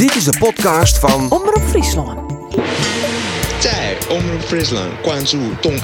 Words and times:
Dit 0.00 0.14
is 0.14 0.24
de 0.24 0.38
podcast 0.38 0.98
van 0.98 1.30
Omroep 1.30 1.62
Friesland. 1.68 2.32
Zij 3.58 3.98
Omroep 4.08 4.40
Friesland, 4.40 4.92
Guangzhou 5.02 5.56
Tong 5.60 5.80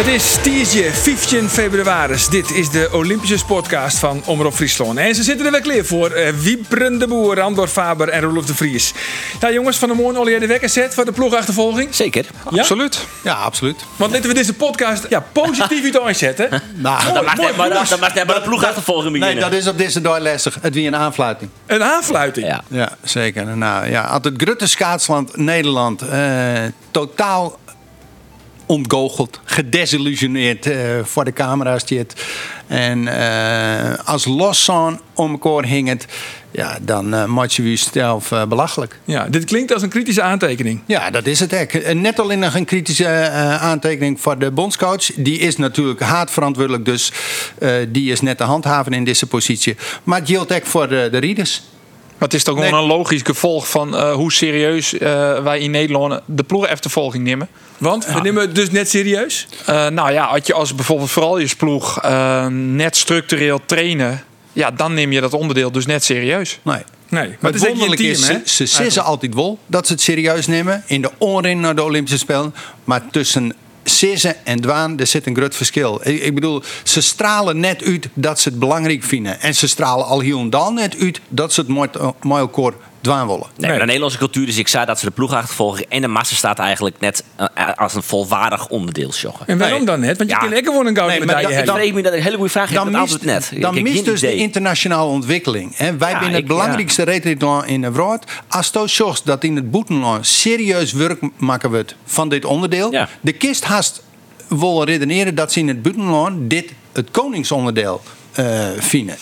Het 0.00 0.08
is 0.08 0.36
Tiertje, 0.42 0.92
15 0.92 1.48
februari. 1.48 2.16
Dit 2.30 2.50
is 2.50 2.70
de 2.70 2.88
Olympische 2.92 3.38
Sportcast 3.38 3.98
van 3.98 4.22
Omroep 4.26 4.54
Friesland. 4.54 4.98
En 4.98 5.14
ze 5.14 5.22
zitten 5.22 5.46
er 5.46 5.52
weer 5.52 5.60
klaar 5.60 5.84
voor. 5.84 6.18
Uh, 6.18 6.28
Wiepren 6.28 6.98
de 6.98 7.06
Boer, 7.06 7.40
Andor 7.40 7.68
Faber 7.68 8.08
en 8.08 8.20
Rolof 8.20 8.46
de 8.46 8.54
Vries. 8.54 8.92
Ja, 9.40 9.52
jongens, 9.52 9.76
van 9.76 9.88
de 9.88 9.94
morgen 9.94 10.16
al 10.16 10.24
de 10.24 10.46
wekker 10.46 10.68
zet 10.68 10.94
voor 10.94 11.04
de 11.04 11.12
ploegachtervolging. 11.12 11.94
Zeker. 11.94 12.26
Ja? 12.50 12.60
Absoluut. 12.60 13.06
Ja, 13.24 13.32
absoluut. 13.32 13.84
Want 13.96 14.12
laten 14.12 14.28
we 14.28 14.34
deze 14.34 14.54
podcast 14.54 15.06
ja, 15.08 15.26
positief 15.32 15.94
uit 15.94 16.08
inzetten. 16.08 16.48
Nou, 16.74 17.12
Dat 17.12 17.24
mag 17.24 17.36
mooi, 17.36 17.56
maar 17.56 17.68
dat 17.68 18.00
mag 18.00 18.12
de 18.12 18.40
ploegachtervolging 18.44 19.10
nee, 19.10 19.20
beginnen. 19.20 19.50
dat 19.50 19.60
is 19.60 19.66
op 19.66 19.78
deze 19.78 20.00
dag 20.00 20.18
lastig. 20.18 20.58
Het 20.60 20.74
wie 20.74 20.86
een 20.86 20.96
aanfluiting. 20.96 21.50
Een 21.66 21.82
aanfluiting. 21.82 22.46
Ja. 22.46 22.62
Ja, 22.68 22.96
zeker. 23.02 23.56
Nou, 23.56 23.90
ja, 23.90 24.02
als 24.02 24.20
het 24.22 24.42
grote 24.42 24.66
schaatsland 24.66 25.36
Nederland 25.36 26.02
eh, 26.02 26.62
totaal 26.90 27.58
ontgoocheld, 28.70 29.40
gedesillusioneerd 29.44 30.66
eh, 30.66 30.78
voor 31.02 31.24
de 31.24 31.32
camera's 31.32 31.82
zit. 31.86 32.24
En 32.66 33.08
eh, 33.08 33.98
als 34.04 34.24
loszaan 34.24 35.00
om 35.14 35.30
elkaar 35.30 35.64
hing 35.64 35.88
het, 35.88 36.06
ja, 36.50 36.78
dan 36.82 37.14
uh, 37.14 37.24
maak 37.24 37.50
je 37.50 37.62
jezelf 37.62 38.32
eh, 38.32 38.46
belachelijk. 38.46 38.98
Ja, 39.04 39.28
dit 39.28 39.44
klinkt 39.44 39.72
als 39.72 39.82
een 39.82 39.88
kritische 39.88 40.22
aantekening. 40.22 40.80
Ja, 40.86 41.10
dat 41.10 41.26
is 41.26 41.40
het 41.40 41.52
echt. 41.52 41.82
En 41.82 42.00
Net 42.00 42.18
alleen 42.18 42.38
nog 42.38 42.54
een 42.54 42.64
kritische 42.64 43.04
eh, 43.04 43.62
aantekening 43.62 44.20
voor 44.20 44.38
de 44.38 44.50
bondscoach. 44.50 45.10
Die 45.16 45.38
is 45.38 45.56
natuurlijk 45.56 46.00
haatverantwoordelijk, 46.00 46.84
dus 46.84 47.12
eh, 47.58 47.72
die 47.88 48.12
is 48.12 48.20
net 48.20 48.38
de 48.38 48.44
handhaven 48.44 48.92
in 48.92 49.04
deze 49.04 49.26
positie. 49.26 49.76
Maar 50.04 50.18
het 50.18 50.28
geldt 50.28 50.52
ook 50.52 50.66
voor 50.66 50.88
de, 50.88 51.08
de 51.10 51.18
rieders. 51.18 51.62
Maar 52.20 52.28
het 52.28 52.38
is 52.38 52.44
toch 52.44 52.54
gewoon 52.54 52.70
Nee. 52.70 52.80
een 52.80 52.86
logisch 52.86 53.22
gevolg 53.24 53.68
van 53.68 53.96
eh, 53.96 54.12
hoe 54.12 54.32
serieus 54.32 54.98
eh, 54.98 55.42
wij 55.42 55.58
in 55.60 55.70
Nederland 55.70 56.20
de 56.26 56.42
ploegeftervolging 56.42 57.24
nemen. 57.24 57.48
Want 57.78 58.06
we 58.06 58.20
nemen 58.20 58.42
het 58.42 58.54
dus 58.54 58.70
net 58.70 58.90
serieus. 58.90 59.46
Eh, 59.66 59.88
nou 59.88 60.12
ja, 60.12 60.24
als 60.24 60.46
je 60.46 60.52
als 60.54 60.74
bijvoorbeeld 60.74 61.10
vooral 61.10 61.38
je 61.38 61.54
ploeg 61.56 62.02
net 62.50 62.96
structureel 62.96 63.60
trainen, 63.66 64.24
ja, 64.52 64.70
dan 64.70 64.94
neem 64.94 65.12
je 65.12 65.20
dat 65.20 65.34
onderdeel 65.34 65.72
dus 65.72 65.86
net 65.86 66.04
serieus. 66.04 66.58
Nee. 66.62 66.82
Nee, 67.08 67.28
maar 67.28 67.36
Maar 67.40 67.52
het 67.52 67.62
is 67.62 67.68
wonderlijk 67.68 68.00
team, 68.00 68.14
ze, 68.14 68.40
ze 68.44 68.66
sissen 68.66 69.04
altijd 69.04 69.34
wel 69.34 69.58
dat 69.66 69.86
ze 69.86 69.92
het 69.92 70.02
serieus 70.02 70.46
nemen 70.46 70.82
in 70.86 71.02
de 71.02 71.10
onrin 71.18 71.60
naar 71.60 71.74
de 71.74 71.82
Olympische 71.82 72.18
Spelen. 72.18 72.54
Maar 72.84 73.02
tussen 73.10 73.54
sissen 73.90 74.44
en 74.44 74.60
dwaan, 74.60 74.98
er 74.98 75.06
zit 75.06 75.26
een 75.26 75.36
groot 75.36 75.54
verschil. 75.54 76.00
Ik, 76.02 76.34
bedoel, 76.34 76.62
ze 76.82 77.00
stralen 77.00 77.60
net 77.60 77.82
uit 77.82 78.08
dat 78.14 78.40
ze 78.40 78.48
het 78.48 78.58
belangrijk 78.58 79.02
vinden. 79.02 79.40
En 79.40 79.54
ze 79.54 79.68
stralen 79.68 80.06
al 80.06 80.20
hier 80.20 80.38
en 80.38 80.50
dan 80.50 80.74
net 80.74 80.96
uit 80.98 81.20
dat 81.28 81.52
ze 81.52 81.60
het 81.60 81.68
mooi, 81.68 81.88
mooi 82.20 82.40
elkaar 82.40 82.72
dwaan 83.00 83.26
willen. 83.26 83.46
Nee, 83.56 83.70
maar 83.70 83.78
de 83.78 83.84
Nederlandse 83.84 84.18
cultuur 84.18 84.48
is, 84.48 84.56
ik 84.58 84.68
zei 84.68 84.84
dat 84.86 84.98
ze 84.98 85.04
de 85.04 85.10
ploegachtervolging 85.12 85.86
en 85.88 86.00
de 86.00 86.08
massa 86.08 86.34
staat 86.34 86.58
eigenlijk 86.58 86.96
net 87.00 87.24
eh, 87.36 87.46
als 87.76 87.94
een 87.94 88.02
volwaardig 88.02 88.68
onderdeel 88.68 89.12
sjoggen. 89.12 89.46
En 89.46 89.58
waarom 89.58 89.76
Nee. 89.76 89.86
dan 89.86 90.00
net? 90.00 90.16
Want 90.18 90.28
je 90.30 90.34
Ja. 90.36 90.40
kan 90.42 90.50
lekker 90.50 90.70
gewoon 90.72 90.86
een 90.86 90.94
gouden 90.96 91.16
Nee, 91.18 91.26
maar 91.26 91.36
medaille 91.36 91.56
dat- 91.56 91.66
hebben. 91.66 91.84
Ik 91.84 91.90
vrees 91.92 92.02
me 92.02 92.08
dat 92.10 92.18
een 92.18 92.24
hele 92.24 92.36
goede 92.36 92.50
vraag 92.50 92.68
is. 92.68 92.74
Dan 92.74 92.92
Dat 92.92 93.00
mist, 93.00 93.24
net. 93.24 93.52
dan 93.60 93.76
Ik 93.76 93.82
mist 93.82 94.04
dus 94.04 94.20
de 94.20 94.34
internationale 94.34 95.10
ontwikkeling. 95.10 95.76
Hè. 95.76 95.96
Wij 95.96 96.10
Ja, 96.10 96.20
zijn 96.20 96.32
het 96.34 96.46
belangrijkste 96.46 97.02
retribution 97.02 97.66
in 97.66 97.80
de 97.80 97.90
wereld. 97.92 98.24
Als 98.48 98.70
je 98.72 98.82
zorgt 98.86 99.26
dat 99.26 99.44
in 99.44 99.56
het 99.56 99.70
boetenland 99.70 100.26
serieus 100.26 100.92
werk 100.92 101.20
maken 101.36 101.70
wordt 101.70 101.94
van 102.04 102.28
dit 102.28 102.44
onderdeel. 102.44 102.92
Ja. 102.92 103.08
De 103.20 103.32
kist 103.32 103.64
haast 103.64 104.02
willen 104.48 104.84
redeneren 104.84 105.34
dat 105.34 105.52
ze 105.52 105.58
in 105.58 105.68
het 105.68 105.82
buitenland 105.82 106.50
dit 106.50 106.72
het 106.92 107.10
koningsonderdeel 107.10 108.00
eh 108.32 108.66
vinden. 108.78 109.16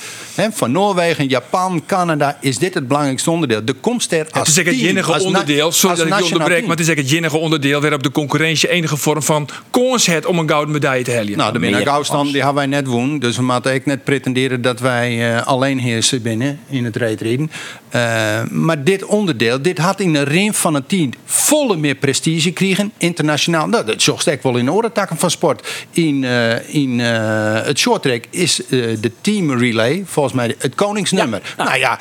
Van 0.50 0.72
Noorwegen, 0.72 1.27
Japan, 1.28 1.83
Canada 1.86 2.39
is 2.41 2.58
dit 2.58 2.75
het 2.75 2.89
belangrijkste 2.89 3.31
onderdeel. 3.31 3.64
De 3.64 3.72
komst 3.72 4.12
er 4.12 4.19
Het 4.19 4.33
als 4.33 4.48
is 4.48 4.56
echt 4.56 4.67
het 4.67 4.75
team, 4.75 4.86
jinnige 4.86 5.12
als 5.12 5.23
na- 5.23 5.29
onderdeel. 5.29 5.73
Sorry 5.73 5.96
dat 5.96 6.07
ik 6.07 6.12
je 6.12 6.23
onderbreek, 6.23 6.48
team. 6.57 6.61
maar 6.68 6.77
het 6.77 6.80
is 6.80 6.89
echt 6.89 6.98
het 6.98 7.11
jinnige 7.11 7.36
onderdeel 7.36 7.80
waarop 7.80 8.02
de 8.02 8.11
concurrentie 8.11 8.68
enige 8.68 8.96
vorm 8.96 9.23
van 9.23 9.48
kans 9.70 10.07
heeft 10.07 10.27
om 10.27 10.39
een 10.39 10.48
gouden 10.48 10.73
medaille 10.73 11.05
te 11.05 11.12
halen. 11.14 11.36
Nou, 11.36 11.52
de 11.52 11.83
kans. 11.83 12.08
die 12.33 12.36
hebben 12.36 12.55
wij 12.55 12.67
net 12.67 12.86
woon. 12.86 13.18
Dus 13.18 13.36
we 13.36 13.42
moeten 13.42 13.74
ook 13.74 13.85
net 13.85 14.05
pretenderen 14.05 14.62
dat 14.62 14.80
wij 14.80 15.35
eh, 15.36 15.46
alleen 15.46 15.79
heersen 15.79 16.23
binnen 16.23 16.61
in 16.68 16.85
het 16.85 16.96
rijtreden. 16.96 17.51
Eh, 17.90 18.42
maar 18.50 18.84
dit 18.84 19.04
onderdeel, 19.04 19.62
dit 19.62 19.78
had 19.78 20.00
in 20.00 20.12
de 20.12 20.22
ring 20.22 20.56
van 20.56 20.74
het 20.74 20.88
team 20.88 21.10
volle 21.24 21.76
meer 21.76 21.94
prestige 21.94 22.50
kregen. 22.50 22.92
Internationaal. 22.98 23.66
Nou, 23.66 23.84
dat 23.84 24.02
zocht 24.02 24.26
ik 24.26 24.42
wel 24.42 24.56
in 24.56 24.64
de 24.64 24.72
orentakken 24.72 25.16
van 25.16 25.30
sport. 25.30 25.86
In, 25.90 26.24
eh, 26.24 26.74
in 26.74 27.00
eh, 27.00 27.62
het 27.64 27.78
shorttrack 27.78 28.24
is 28.30 28.56
de 29.00 29.12
team 29.20 29.58
relay 29.58 30.02
volgens 30.06 30.34
mij 30.34 30.54
het 30.58 30.74
koningsnummer. 30.74 31.40
Ja. 31.56 31.64
Nou 31.64 31.78
ja. 31.78 31.98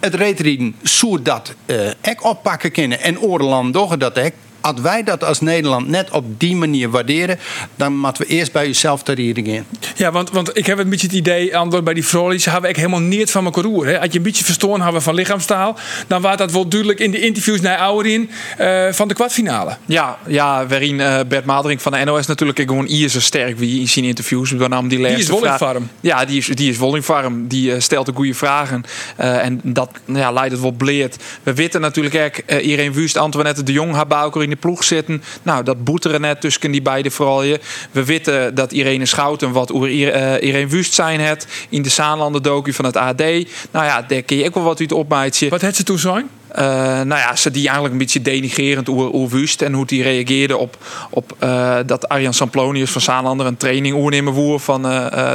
Het 0.00 0.14
reetreden 0.14 0.74
zou 0.82 1.22
dat 1.22 1.54
ook 2.08 2.24
oppakken 2.24 2.72
kunnen. 2.72 3.00
En 3.00 3.20
Oorland 3.20 3.72
doggen 3.72 3.98
dat 3.98 4.18
ook. 4.18 4.32
Als 4.62 4.80
wij 4.80 5.02
dat 5.02 5.24
als 5.24 5.40
Nederland 5.40 5.88
net 5.88 6.10
op 6.10 6.40
die 6.40 6.56
manier 6.56 6.90
waarderen, 6.90 7.38
dan 7.76 7.96
moeten 7.96 8.22
we 8.22 8.28
eerst 8.28 8.52
bij 8.52 8.66
jezelf 8.66 9.02
te 9.02 9.12
rieden 9.12 9.46
gaan. 9.46 9.66
Ja, 9.96 10.12
want, 10.12 10.30
want 10.30 10.56
ik 10.56 10.66
heb 10.66 10.78
een 10.78 10.88
beetje 10.88 11.06
het 11.06 11.16
idee, 11.16 11.56
Andor, 11.56 11.82
bij 11.82 11.94
die 11.94 12.04
ze 12.38 12.50
hebben 12.50 12.70
ik 12.70 12.76
helemaal 12.76 13.00
niet 13.00 13.30
van 13.30 13.44
elkaar 13.44 13.64
roer. 13.64 13.86
Hè. 13.86 14.00
Als 14.00 14.08
je 14.10 14.16
een 14.16 14.24
beetje 14.24 14.44
verstoorn 14.44 14.80
hebben 14.80 15.02
van 15.02 15.14
lichaamstaal, 15.14 15.78
dan 16.06 16.22
was 16.22 16.36
dat 16.36 16.52
wel 16.52 16.68
duidelijk 16.68 17.00
in 17.00 17.10
de 17.10 17.20
interviews 17.20 17.60
naar 17.60 17.78
Ouderin 17.78 18.30
eh 18.56 18.92
van 18.92 19.08
de 19.08 19.14
kwartfinale. 19.14 19.76
Ja, 19.86 20.18
ja 20.26 20.66
waarin 20.66 21.00
eh, 21.00 21.20
Bert 21.28 21.44
Maalderink 21.44 21.80
van 21.80 21.92
de 21.92 22.04
NOS 22.04 22.26
natuurlijk 22.26 22.58
gewoon 22.58 22.86
hier 22.86 23.08
zo 23.08 23.20
sterk 23.20 23.58
wie 23.58 23.80
in 23.80 23.88
zijn 23.88 24.04
interviews. 24.04 24.50
Nam 24.50 24.88
die, 24.88 25.08
is 25.08 25.28
wel 25.28 25.44
in 25.44 25.52
vorm. 25.52 25.88
Ja, 26.00 26.24
die 26.24 26.38
is, 26.38 26.46
die 26.46 26.70
is 26.70 26.78
wel 26.78 26.94
in 26.94 27.02
vorm. 27.02 27.48
Die 27.48 27.72
eh, 27.72 27.80
stelt 27.80 28.06
de 28.06 28.12
goede 28.14 28.34
vragen. 28.34 28.84
Eh, 29.16 29.44
en 29.44 29.60
dat 29.62 29.90
ja, 30.06 30.32
leidt 30.32 30.52
het 30.52 30.60
wel 30.60 30.70
bleed. 30.70 31.16
We 31.42 31.54
weten 31.54 31.80
natuurlijk 31.80 32.14
ook, 32.14 32.44
eh 32.46 32.66
Irene 32.66 32.90
Wust, 32.90 33.16
Antoinette 33.16 33.62
de 33.62 33.72
Jong, 33.72 33.94
haar 33.94 34.06
in 34.42 34.51
de 34.52 34.58
ploeg 34.60 34.84
zitten. 34.84 35.22
Nou, 35.42 35.64
dat 35.64 35.84
boeteren 35.84 36.20
net 36.20 36.40
tussen 36.40 36.70
die 36.70 36.82
beide 36.82 37.10
vooral 37.10 37.42
je. 37.42 37.60
We 37.90 38.04
weten 38.04 38.54
dat 38.54 38.72
Irene 38.72 39.06
Schouten 39.06 39.52
wat 39.52 39.70
oer 39.70 39.88
Ir- 39.90 40.12
eh, 40.12 40.48
Irene 40.48 40.66
Wust 40.66 40.94
zijn 40.94 41.20
het 41.20 41.46
in 41.68 41.82
de 41.82 41.88
Zaanlanden 41.88 42.42
docu 42.42 42.72
van 42.72 42.84
het 42.84 42.96
AD. 42.96 43.20
Nou 43.70 43.84
ja, 43.86 44.02
daar 44.02 44.22
kun 44.22 44.36
je 44.36 44.46
ook 44.46 44.54
wel 44.54 44.62
wat 44.62 44.80
uit 44.80 44.92
opmaatje. 44.92 45.48
Wat 45.48 45.62
had 45.62 45.76
ze 45.76 45.82
toen 45.82 45.98
zijn? 45.98 46.28
Eh, 46.48 46.64
nou 47.00 47.08
ja, 47.08 47.36
ze 47.36 47.50
die 47.50 47.62
eigenlijk 47.62 47.92
een 47.92 47.98
beetje 47.98 48.22
denigerend 48.22 48.88
oer, 48.88 49.14
oer 49.14 49.28
Wust 49.28 49.62
en 49.62 49.72
hoe 49.72 49.86
die 49.86 50.02
reageerde 50.02 50.56
op, 50.56 50.76
op 51.10 51.36
eh, 51.38 51.76
dat 51.86 52.08
Arjan 52.08 52.34
Samplonius 52.34 52.90
van 52.90 53.00
Zaanlander 53.00 53.46
een 53.46 53.56
training 53.56 53.96
oernemen 53.96 54.32
woer 54.32 54.60
van 54.60 54.82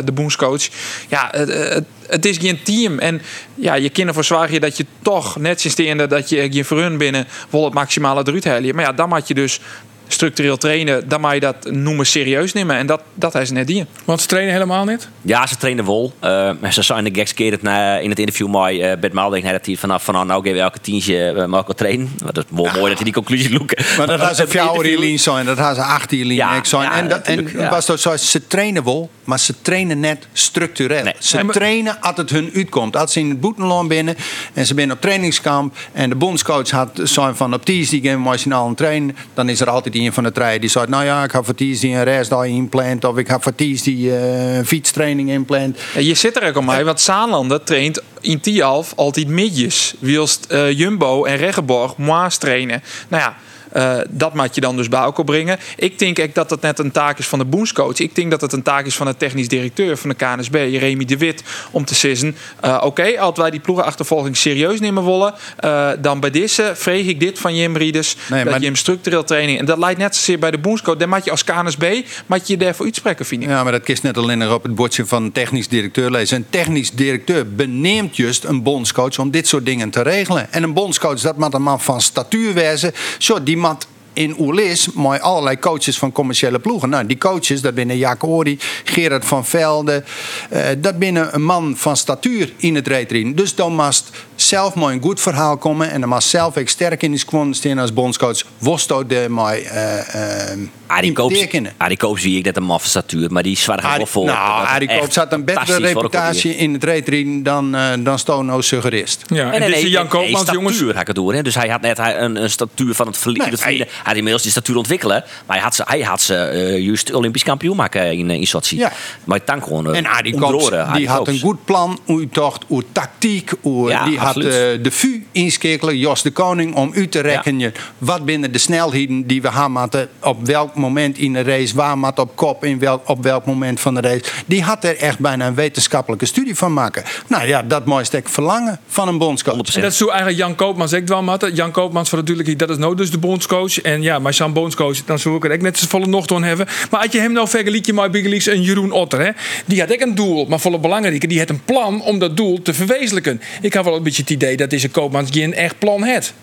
de 0.05 0.11
boenscoach. 0.13 0.67
Ja, 1.07 1.27
het, 1.31 1.85
het, 2.07 2.25
is 2.25 2.37
geen 2.37 2.63
team 2.63 2.99
en 2.99 3.21
ja, 3.55 3.73
je 3.73 3.89
kan 3.89 4.07
ervoor 4.07 4.23
zorgen 4.23 4.61
dat 4.61 4.77
je 4.77 4.85
toch 5.01 5.37
net 5.37 5.61
sinds 5.61 5.75
dat 6.09 6.29
je 6.29 6.53
je 6.53 6.65
verrun 6.65 6.97
binnen 6.97 7.27
wil 7.49 7.63
het 7.63 7.73
maximale 7.73 8.23
halen. 8.49 8.75
Maar 8.75 8.83
ja, 8.83 8.91
dan 8.91 9.09
moet 9.09 9.27
je 9.27 9.33
dus 9.33 9.59
structureel 10.07 10.57
trainen, 10.57 11.09
dan 11.09 11.21
moet 11.21 11.31
je 11.33 11.39
dat 11.39 11.71
noemen 11.71 12.05
serieus 12.05 12.53
nemen 12.53 12.75
en 12.75 12.85
dat, 12.87 13.01
dat 13.13 13.35
is 13.35 13.51
net 13.51 13.67
die. 13.67 13.85
Want 14.05 14.21
ze 14.21 14.27
trainen 14.27 14.53
helemaal 14.53 14.85
niet. 14.85 15.09
Ja, 15.21 15.47
ze 15.47 15.55
trainen 15.57 15.85
wel. 15.85 16.13
Eh, 16.19 16.49
maar 16.61 16.73
ze 16.73 16.81
zijn 16.81 17.03
de 17.03 17.09
geks 17.13 17.33
keer 17.33 17.53
in 18.01 18.09
het 18.09 18.19
interview 18.19 18.47
met 18.47 18.79
eh 18.79 18.97
Bert 18.99 19.13
Maalderink 19.13 19.51
dat 19.51 19.65
hij 19.65 19.75
vanaf 19.75 20.03
van 20.03 20.27
nou, 20.27 20.41
geven 20.41 20.57
we 20.57 20.63
elke 20.63 20.79
tientje 20.79 21.33
uh, 21.35 21.45
Marco 21.45 21.73
trainen. 21.73 22.11
Dat 22.25 22.37
is 22.37 22.43
wel 22.49 22.63
mooi 22.65 22.85
dat 22.87 22.93
hij 22.95 23.03
die 23.03 23.13
conclusie 23.13 23.51
loeken. 23.57 23.85
Maar 23.97 24.07
dat 24.07 24.19
was 24.27 24.37
een 24.39 24.45
interview- 24.45 24.61
fjouwer 24.83 25.19
zijn, 25.19 25.45
dat 25.45 25.57
was 25.57 25.77
een 25.77 25.83
achter 25.83 26.17
Ja, 26.17 26.63
zijn. 26.63 26.81
ja, 26.83 26.91
en 26.97 27.07
dat, 27.09 27.21
en 27.27 27.47
ja. 27.53 27.69
was 27.69 27.85
dat 27.85 27.99
zo, 27.99 28.17
ze 28.17 28.47
trainen 28.47 28.83
wel, 28.83 29.09
maar 29.23 29.39
ze 29.39 29.53
trainen 29.61 29.99
net 29.99 30.27
structureel. 30.33 31.03
Nee. 31.03 31.13
Ze 31.19 31.35
Nee, 31.35 31.45
maar- 31.45 31.53
trainen 31.53 32.01
als 32.01 32.17
het 32.17 32.29
hun 32.29 32.51
uitkomt. 32.55 32.95
Als 32.97 33.13
ze 33.13 33.19
in 33.19 33.29
het 33.29 33.39
boetenland 33.39 33.87
binnen 33.87 34.15
en 34.53 34.65
ze 34.65 34.73
binnen 34.73 34.95
op 34.95 35.01
trainingskamp 35.01 35.75
en 35.93 36.09
de 36.09 36.15
bondscoach 36.15 36.69
had 36.69 36.99
zijn 37.03 37.35
van 37.35 37.53
op 37.53 37.65
die 37.65 37.85
game 38.03 38.15
machinaal 38.17 38.61
aan 38.61 38.67
het 38.67 38.77
trainen, 38.77 39.15
dan 39.33 39.49
is 39.49 39.61
er 39.61 39.69
altijd 39.69 39.93
een 40.05 40.13
van 40.13 40.23
de 40.23 40.31
trein 40.31 40.61
die 40.61 40.69
zegt, 40.69 40.87
nou 40.87 41.05
ja, 41.05 41.23
ik 41.23 41.31
ga 41.31 41.43
voor 41.43 41.55
die 41.55 41.87
een 41.87 42.03
restdag 42.03 42.45
inplant 42.45 43.03
of 43.03 43.17
ik 43.17 43.27
ga 43.27 43.39
voor 43.39 43.51
die 43.55 43.81
die 43.83 44.17
eh, 44.17 44.65
fietstraining 44.65 45.29
inplant. 45.29 45.77
Ja, 45.93 45.99
je 45.99 46.13
zit 46.13 46.35
er 46.35 46.47
ook 46.47 46.57
om 46.57 46.65
mij, 46.65 46.85
want 46.85 47.01
Zaanlanden 47.01 47.63
traint 47.63 48.01
in 48.21 48.39
Tialf 48.39 48.93
altijd 48.95 49.27
midjes. 49.27 49.93
Wielst 49.99 50.45
eh, 50.45 50.71
Jumbo 50.71 51.23
en 51.23 51.37
Reggeborg 51.37 51.97
Moas 51.97 52.37
trainen. 52.37 52.83
Nou 53.07 53.23
ja, 53.23 53.37
eh, 53.71 53.97
dat 54.09 54.33
moet 54.33 54.55
je 54.55 54.61
dan 54.61 54.75
dus 54.75 54.89
bij 54.89 54.99
elkaar 54.99 55.25
brengen. 55.25 55.59
Ik 55.75 55.99
denk 55.99 56.19
ook 56.19 56.33
dat 56.33 56.49
dat 56.49 56.61
net 56.61 56.79
een 56.79 56.91
taak 56.91 57.19
is 57.19 57.27
van 57.27 57.39
de 57.39 57.45
boenscoach. 57.45 57.99
Ik 57.99 58.15
denk 58.15 58.31
dat 58.31 58.41
het 58.41 58.53
een 58.53 58.61
taak 58.61 58.85
is 58.85 58.95
van 58.95 59.05
de 59.05 59.17
technisch 59.17 59.47
directeur 59.47 59.97
van 59.97 60.09
de 60.09 60.15
KNSB, 60.15 60.53
Remy 60.53 61.05
de 61.05 61.17
Wit, 61.17 61.43
om 61.71 61.85
te 61.85 61.95
zeggen: 61.95 62.35
eh, 62.59 62.81
Oké, 62.83 63.19
als 63.19 63.37
wij 63.37 63.49
die 63.49 63.59
ploegenachtervolging 63.59 64.37
serieus 64.37 64.79
nemen 64.79 65.05
willen, 65.05 65.33
eh, 65.57 65.89
dan 65.99 66.19
bij 66.19 66.29
deze 66.29 66.71
vreeg 66.75 67.07
ik 67.07 67.19
dit 67.19 67.39
van 67.39 67.55
Jim 67.55 67.77
Rieders. 67.77 68.15
Nee, 68.29 68.43
dat 68.43 68.53
maar- 68.53 68.61
hem 68.61 68.75
structureel 68.75 69.23
training. 69.23 69.59
En 69.59 69.65
dat 69.65 69.77
leidt 69.77 69.99
net 69.99 70.15
zozeer 70.15 70.39
bij 70.39 70.51
de 70.51 70.57
boenscoach. 70.57 70.97
Dan 70.97 71.09
moet 71.09 71.25
je 71.25 71.31
als 71.31 71.43
KNSB 71.43 72.01
moet 72.25 72.47
je 72.47 72.57
daarvoor 72.57 72.85
uitspreken, 72.85 73.25
vind 73.25 73.43
ik. 73.43 73.49
Ja, 73.49 73.63
maar 73.63 73.71
dat 73.71 73.83
kist 73.83 74.03
net 74.03 74.17
alleen 74.17 74.37
nog 74.37 74.53
op 74.53 74.63
het 74.63 74.75
bordje 74.75 75.05
van 75.05 75.31
technisch 75.31 75.67
directeur 75.67 76.11
lezen. 76.11 76.37
Een 76.37 76.45
technisch 76.49 76.91
directeur 76.91 77.53
beneemt 77.55 78.15
juist 78.17 78.43
een 78.43 78.63
bondscoach 78.63 79.19
om 79.19 79.31
dit 79.31 79.47
soort 79.47 79.65
dingen 79.65 79.89
te 79.89 80.01
regelen. 80.01 80.51
En 80.51 80.63
een 80.63 80.73
bondscoach, 80.73 81.19
dat 81.19 81.37
moet 81.37 81.53
een 81.53 81.61
man 81.61 81.81
van 81.81 82.01
statuur 82.01 82.53
wezen. 82.53 82.91
Zo, 83.17 83.43
die 83.43 83.56
moet 83.57 83.87
in 84.17 84.35
Oerlis 84.39 84.87
met 84.95 85.21
allerlei 85.21 85.59
coaches 85.59 85.97
van 85.97 86.11
commerciële 86.11 86.59
ploegen. 86.59 86.89
Nou, 86.89 87.05
die 87.05 87.17
coaches, 87.17 87.61
dat 87.61 87.75
binnen 87.75 87.97
Jaak 87.97 88.23
Ori, 88.23 88.59
Gerard 88.83 89.25
van 89.25 89.45
Velde. 89.45 90.03
eh, 90.49 90.61
dat 90.77 90.99
binnen 90.99 91.33
een 91.35 91.43
man 91.43 91.73
van 91.77 91.97
statuur 91.97 92.51
in 92.57 92.75
het 92.75 92.87
reetrien. 92.87 93.35
Dus 93.35 93.55
dan 93.55 93.75
moest 93.75 94.09
zelf 94.35 94.75
maar 94.75 94.91
een 94.93 95.01
goed 95.01 95.19
verhaal 95.21 95.57
komen. 95.57 95.91
En 95.91 95.99
dan 96.01 96.09
moest 96.09 96.27
zelf 96.29 96.57
ook 96.57 96.69
sterk 96.69 97.03
in 97.03 97.11
die 97.11 97.19
squad 97.19 97.55
staan 97.55 97.77
als 97.77 97.93
bondscoach. 97.93 98.41
Wosto 98.57 99.05
de 99.07 99.25
mij 99.29 99.63
eh 99.63 100.51
eh, 100.51 100.57
Arie 100.87 101.11
Koops. 101.13 101.47
Arie 101.77 101.97
Koops 101.97 102.21
zie 102.21 102.37
ik 102.37 102.45
net 102.45 102.57
een 102.57 102.63
maffe 102.63 102.87
statuur, 102.89 103.31
maar 103.31 103.43
die 103.43 103.57
zwaar 103.57 103.81
gaat 103.81 103.97
wel 103.97 104.05
voor. 104.05 104.25
nou, 104.25 104.65
Arie 104.67 104.87
Koops 104.99 105.15
had 105.15 105.33
een 105.33 105.45
betere 105.45 105.77
reputatie 105.79 106.55
in 106.55 106.73
het 106.73 106.83
reetrien 106.83 107.43
dan, 107.43 107.75
eh 107.75 107.91
dan 107.99 108.19
Stono 108.19 108.61
suggerist. 108.61 109.21
Ja, 109.27 109.45
en, 109.45 109.51
En 109.53 109.59
dit 109.61 109.69
nee, 109.69 109.83
is 109.83 109.89
Jan 109.91 110.07
Koopmans, 110.07 110.41
statuur 110.41 110.53
jongens. 110.61 110.81
had 110.81 111.01
ik 111.01 111.07
het 111.07 111.15
door. 111.15 111.33
Hè? 111.33 111.41
Dus 111.41 111.55
hij 111.55 111.67
had 111.69 111.81
net 111.81 111.97
hij- 111.97 112.19
een, 112.19 112.43
een 112.43 112.49
statuur 112.49 112.93
van 112.93 113.07
het. 113.07 113.25
Nee. 113.25 113.85
Hij 114.03 114.06
had 114.07 114.15
inmiddels 114.15 114.41
die 114.43 114.51
statuur 114.51 114.77
ontwikkelen. 114.77 115.23
Maar 115.45 115.55
hij 115.55 115.65
had 115.65 115.75
ze, 115.75 115.83
hij 115.87 116.01
had 116.01 116.21
ze 116.21 116.35
eh, 116.35 116.79
juist 116.79 117.13
Olympisch 117.13 117.43
kampioen 117.43 117.75
maken 117.75 118.17
in, 118.17 118.29
eh, 118.29 118.35
in 118.39 118.47
Sochi. 118.47 118.77
Ja. 118.77 118.91
Maar 119.23 119.43
tank 119.43 119.63
gewoon. 119.63 119.91
eh, 119.91 119.97
En 119.97 120.05
Koops, 120.39 120.71
Arie 120.71 120.97
die 120.97 121.07
had 121.09 121.27
een 121.27 121.39
goed 121.39 121.65
plan, 121.65 121.99
hoe 122.05 122.29
tocht, 122.29 122.63
hoe 122.67 122.83
tactiek, 122.91 123.51
hoe, 123.61 123.89
Ja, 123.89 124.05
die 124.05 124.19
absoluut. 124.19 124.53
had 124.53 124.83
de 124.83 124.91
VU 124.91 125.23
inschakelen, 125.31 125.97
Jos 125.97 126.21
de 126.21 126.31
Koning, 126.31 126.75
om 126.75 126.91
u 126.93 127.07
te 127.07 127.19
rekenen 127.19 127.73
wat 127.97 128.25
binnen 128.25 128.51
de 128.51 128.57
snelheden 128.57 129.27
die 129.27 129.41
we 129.41 129.49
moeten, 129.67 130.09
op 130.19 130.45
welk 130.45 130.75
moment 130.75 131.17
in 131.17 131.33
de 131.33 131.41
race, 131.41 131.75
waar 131.75 131.97
moet 131.97 132.19
op 132.19 132.35
kop, 132.35 132.63
in 132.65 132.79
welk, 132.79 133.09
op 133.09 133.23
welk 133.23 133.45
moment 133.45 133.79
van 133.79 133.93
de 133.93 134.01
race. 134.01 134.23
Die 134.45 134.63
had 134.63 134.83
er 134.83 134.97
echt 134.97 135.19
bijna 135.19 135.47
een 135.47 135.55
wetenschappelijke 135.55 136.25
studie 136.25 136.55
van 136.55 136.73
maken. 136.73 137.03
Nou 137.27 137.47
ja, 137.47 137.61
dat 137.63 137.85
mooiste 137.85 138.17
ik 138.17 138.29
verlangen 138.29 138.79
van 138.87 139.07
een 139.07 139.17
bondscoach. 139.17 139.55
100%. 139.55 139.75
En 139.75 139.81
dat 139.81 139.91
is 139.91 139.97
zo 139.97 140.07
eigenlijk 140.07 140.37
Jan 140.37 140.55
Koopmans 140.55 140.91
wel 141.05 141.23
matten. 141.23 141.53
Jan 141.53 141.71
Koopmans 141.71 142.09
voor 142.09 142.17
natuurlijk, 142.17 142.59
dat 142.59 142.69
is 142.69 142.77
nou 142.77 142.95
dus 142.95 143.11
de 143.11 143.17
bondscoach. 143.17 143.81
En 143.81 143.96
ja, 144.01 144.19
maar 144.19 144.33
Jan 144.33 144.53
bondscoach, 144.53 145.03
dan 145.05 145.19
zou 145.19 145.35
ik 145.35 145.45
er 145.45 145.51
ook 145.51 145.61
net 145.61 145.77
z'n 145.77 145.87
volle 145.87 146.07
nog 146.07 146.25
doen 146.25 146.43
hebben. 146.43 146.67
Maar 146.91 147.01
had 147.01 147.11
je 147.11 147.19
hem 147.19 147.31
nou 147.31 147.47
vergelijkt 147.47 147.93
met 147.93 148.11
Big 148.11 148.23
Leagues 148.23 148.47
en 148.47 148.61
Jeroen 148.61 148.91
Otter, 148.91 149.19
hè? 149.19 149.31
Die 149.65 149.79
had 149.79 149.93
ook 149.93 150.01
een 150.01 150.15
doel, 150.15 150.45
maar 150.45 150.59
volle 150.59 150.79
belangrijke. 150.79 151.27
Die 151.27 151.39
had 151.39 151.49
een 151.49 151.63
plan 151.65 152.01
om 152.01 152.19
dat 152.19 152.37
doel 152.37 152.61
te 152.61 152.73
verwezenlijken. 152.73 153.41
Ik 153.61 153.73
had 153.73 153.85
wel 153.85 153.95
een 153.95 154.03
beetje 154.03 154.21
het 154.21 154.31
idee 154.31 154.57
dat 154.57 154.69
deze 154.69 154.89
Koopmans 154.89 155.29
geen 155.31 155.53
echt 155.53 155.79
plan 155.79 156.03
had. 156.03 156.33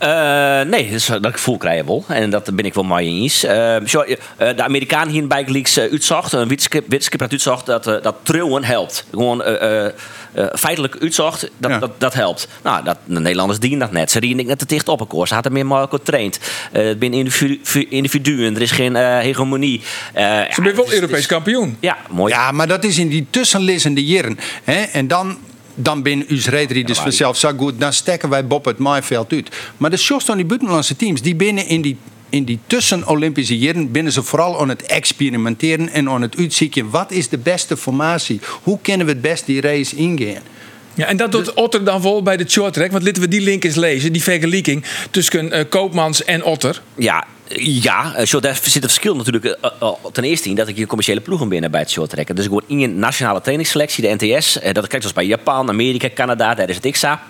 Eh, 0.00 0.60
nee, 0.60 0.90
dus, 0.90 1.06
dat 1.06 1.32
gevoel 1.32 1.56
krijg 1.56 1.86
je. 1.86 2.02
En 2.08 2.30
dat 2.30 2.54
ben 2.54 2.64
ik 2.64 2.74
wel 2.74 2.84
mee 2.84 3.06
eens. 3.06 3.44
Eh, 3.44 3.76
eh, 3.76 4.16
de 4.36 4.62
Amerikaan 4.62 5.08
hier 5.08 5.22
in 5.22 5.28
Bike 5.28 5.58
uh, 5.58 5.90
uitzocht, 5.90 6.32
een 6.32 6.48
wetenschap 6.48 7.20
had 7.20 7.30
uitzocht 7.30 7.66
dat, 7.66 7.84
dat 7.84 8.16
trillen 8.22 8.64
helpt. 8.64 9.04
Gewoon 9.10 9.42
uh, 10.34 10.46
feitelijk 10.54 10.96
uitzocht, 11.00 11.50
dat, 11.56 11.70
Ja. 11.70 11.78
dat, 11.78 11.90
dat 11.98 12.14
helpt. 12.14 12.48
Nou, 12.62 12.84
dat, 12.84 12.98
de 13.04 13.20
Nederlanders 13.20 13.58
dienen 13.58 13.78
dat 13.78 13.92
net. 13.92 14.10
Ze 14.10 14.18
rieden 14.18 14.46
net 14.46 14.58
te 14.58 14.66
dicht 14.66 14.88
op 14.88 15.00
elkaar. 15.00 15.28
Ze 15.28 15.34
hadden 15.34 15.52
meer 15.52 15.66
Marco 15.66 15.96
getraind. 15.96 16.38
het 16.72 16.96
zijn 16.98 17.12
individu 17.12 17.86
individuen, 17.88 18.54
er 18.54 18.62
is 18.62 18.70
geen 18.70 18.94
hegemonie. 18.96 19.80
Ze 20.14 20.46
zijn 20.50 20.74
wel 20.74 20.92
Europees 20.92 21.26
kampioen. 21.26 21.76
Ja, 21.80 21.96
mooi. 22.10 22.32
Ja, 22.32 22.52
maar 22.52 22.68
dat 22.68 22.84
is 22.84 22.98
in 22.98 23.08
die 23.08 23.26
tussenliggende 23.30 24.04
jaren. 24.04 24.38
Hè? 24.64 24.82
En 24.82 25.08
dan, 25.08 25.38
dan 25.74 26.02
binnen 26.02 26.26
uw 26.28 26.40
Ja, 26.40 26.94
vanzelf 26.94 27.36
zo 27.36 27.52
goed. 27.56 27.80
Dan 27.80 27.92
stekken 27.92 28.28
wij 28.28 28.46
Bob 28.46 28.64
het 28.64 28.78
maaiveld 28.78 29.32
uit. 29.32 29.48
Maar 29.76 29.90
de 29.90 29.96
shows 29.96 30.24
van 30.24 30.36
die 30.36 30.46
buitenlandse 30.46 30.96
teams, 30.96 31.22
die 31.22 31.34
binnen 31.34 31.66
in 31.66 31.82
die 31.82 31.96
in 32.30 32.44
die 32.44 32.58
tussen-Olympische 32.66 33.58
jaren 33.58 33.90
binnen 33.92 34.12
ze 34.12 34.22
vooral 34.22 34.60
aan 34.60 34.68
het 34.68 34.82
experimenteren 34.82 35.88
en 35.88 36.08
aan 36.08 36.22
het 36.22 36.36
uitzoeken. 36.36 36.90
Wat 36.90 37.10
is 37.10 37.28
de 37.28 37.38
beste 37.38 37.76
formatie? 37.76 38.40
Hoe 38.62 38.78
kunnen 38.82 39.06
we 39.06 39.12
het 39.12 39.20
best 39.22 39.46
die 39.46 39.60
race 39.60 39.96
ingaan? 39.96 40.42
Ja, 40.94 41.06
en 41.06 41.16
dat 41.16 41.32
doet 41.32 41.54
Otter 41.54 41.84
dan 41.84 42.02
vol 42.02 42.22
bij 42.22 42.36
de 42.36 42.48
short 42.48 42.72
track. 42.72 42.90
Want 42.90 43.04
laten 43.04 43.22
we 43.22 43.28
die 43.28 43.40
link 43.40 43.64
eens 43.64 43.74
lezen, 43.74 44.12
die 44.12 44.22
vergelijking 44.22 44.84
tussen 45.10 45.52
eh, 45.52 45.64
Koopmans 45.68 46.24
en 46.24 46.44
Otter. 46.44 46.82
Ja, 46.94 47.24
ja, 47.56 48.14
eh, 48.14 48.26
zo, 48.26 48.40
daar 48.40 48.54
zit 48.62 48.72
het 48.74 48.92
verschil 48.92 49.16
natuurlijk 49.16 49.44
eh, 49.44 49.70
eh, 49.80 49.92
ten 50.12 50.24
eerste 50.24 50.48
in 50.48 50.54
dat 50.54 50.68
ik 50.68 50.76
hier 50.76 50.86
commerciële 50.86 51.20
ploegen 51.20 51.48
binnen 51.48 51.70
bij 51.70 51.80
het 51.80 51.90
short 51.90 52.10
trekken. 52.10 52.34
Dus 52.34 52.44
ik 52.44 52.50
word 52.50 52.64
in 52.66 52.80
een 52.80 52.98
nationale 52.98 53.40
trainingsselectie, 53.40 54.08
de 54.08 54.26
NTS. 54.26 54.58
eh, 54.58 54.72
Dat 54.72 54.86
krijgt 54.86 55.06
zoals 55.06 55.12
bij 55.12 55.26
Japan, 55.26 55.68
Amerika, 55.68 56.08
Canada, 56.14 56.54
daar 56.54 56.68
is 56.68 56.76
het 56.76 56.90
XA. 56.90 57.22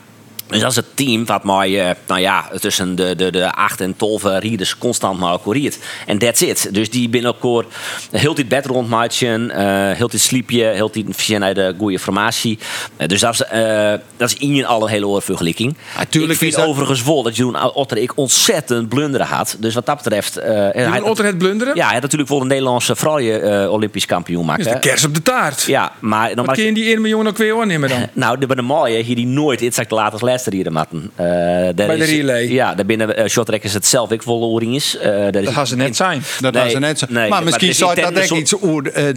Dus 0.51 0.61
dat 0.61 0.71
is 0.71 0.77
het 0.77 0.97
team 0.97 1.25
wat 1.25 1.45
mij, 1.45 1.89
eh, 1.89 1.95
nou 2.07 2.21
ja, 2.21 2.51
tussen 2.61 2.95
de, 2.95 3.17
de, 3.17 3.31
de 3.31 3.53
8 3.53 3.81
en 3.81 3.97
12 3.97 4.23
rieders 4.25 4.79
constant 4.79 5.19
maar 5.19 5.39
riet. 5.45 5.79
En 6.07 6.19
that's 6.19 6.41
it. 6.41 6.69
Dus 6.75 6.91
die 6.91 7.09
binnen 7.09 7.35
elkaar 7.41 7.71
heel 8.11 8.35
dit 8.35 8.49
bed 8.49 8.67
rondmaatjen, 8.67 9.51
uh, 9.51 9.57
heel 9.97 10.09
dit 10.09 10.21
sliepje, 10.21 10.65
heel 10.65 10.91
dit 10.91 11.07
via 11.11 11.53
de 11.53 11.75
goede 11.79 11.99
formatie. 11.99 12.59
Uh, 12.99 13.07
dus 13.07 13.21
dat 13.21 13.33
is, 13.33 13.43
uh, 13.55 13.93
dat 14.17 14.31
is 14.31 14.35
in 14.35 14.67
al 14.67 14.83
een 14.83 14.89
hele 14.89 15.07
oor 15.07 15.23
vergelijking. 15.23 15.77
Natuurlijk 15.97 16.33
ik 16.33 16.39
vind 16.39 16.51
is 16.51 16.59
dat- 16.59 16.67
overigens 16.67 17.03
wel 17.03 17.23
dat 17.23 17.37
Jeroen 17.37 17.73
Otter 17.73 17.99
ik 17.99 18.17
ontzettend 18.17 18.89
blunderen 18.89 19.27
had. 19.27 19.57
Dus 19.59 19.75
wat 19.75 19.87
dat 19.87 19.97
betreft... 19.97 20.35
Jeroen 20.35 21.03
Otter 21.03 21.25
het 21.25 21.39
blunderen? 21.39 21.75
Ja, 21.75 21.85
hij 21.85 21.93
had 21.93 22.03
natuurlijk 22.03 22.31
wel 22.31 22.39
de 22.39 22.47
Nederlandse 22.47 22.97
vrouwen 22.97 23.71
Olympisch 23.71 24.07
kampioen 24.07 24.45
maken. 24.45 24.65
de 24.65 24.79
kers 24.79 25.05
op 25.05 25.15
de 25.15 25.23
taart. 25.23 25.63
Ja, 25.63 25.93
maar... 25.99 26.35
Dan 26.35 26.47
Wat 26.47 26.55
kun 26.55 26.65
je 26.65 26.73
die 26.73 26.91
1 26.93 27.01
miljoen 27.01 27.29
ook 27.29 27.37
weer 27.37 27.61
aannemen 27.61 27.89
dan? 27.89 28.09
nou, 28.13 28.39
de, 28.39 28.47
bij 28.47 28.57
de 28.57 28.63
mooie 28.63 29.03
hier 29.03 29.17
die 29.17 29.27
nooit 29.27 29.61
iets 29.61 29.79
later 29.89 30.13
als 30.13 30.23
rieden 30.47 30.73
matten. 30.73 31.11
Uh, 31.21 31.27
daar 31.27 31.75
Bij 31.75 31.87
de 31.97 32.03
is- 32.03 32.09
relay. 32.11 32.49
Ja, 32.53 32.75
daar 32.75 32.87
binnen 32.87 33.19
uh, 33.21 33.27
shorttrackers 33.27 33.73
het 33.73 33.87
zelf 33.87 34.11
ik 34.11 34.23
vol 34.23 34.59
is. 34.61 34.97
Uh, 34.99 35.03
daar 35.05 35.35
is 35.37 35.45
Dat 35.45 35.55
gaan 35.55 35.67
ze 35.67 35.77
net 35.77 35.97
zijn. 35.97 36.23
Dat 36.41 36.53
Nee, 36.53 36.63
was 36.65 36.73
er 36.73 36.81
net 36.81 37.05
nee, 37.09 37.29
maar 37.29 37.45
misschien 37.45 37.75
zou 37.75 37.95
dat 37.95 38.27
zo- 38.27 38.37
iets 38.37 38.61
over 38.61 38.93
eh, 38.93 39.09
eh, 39.09 39.15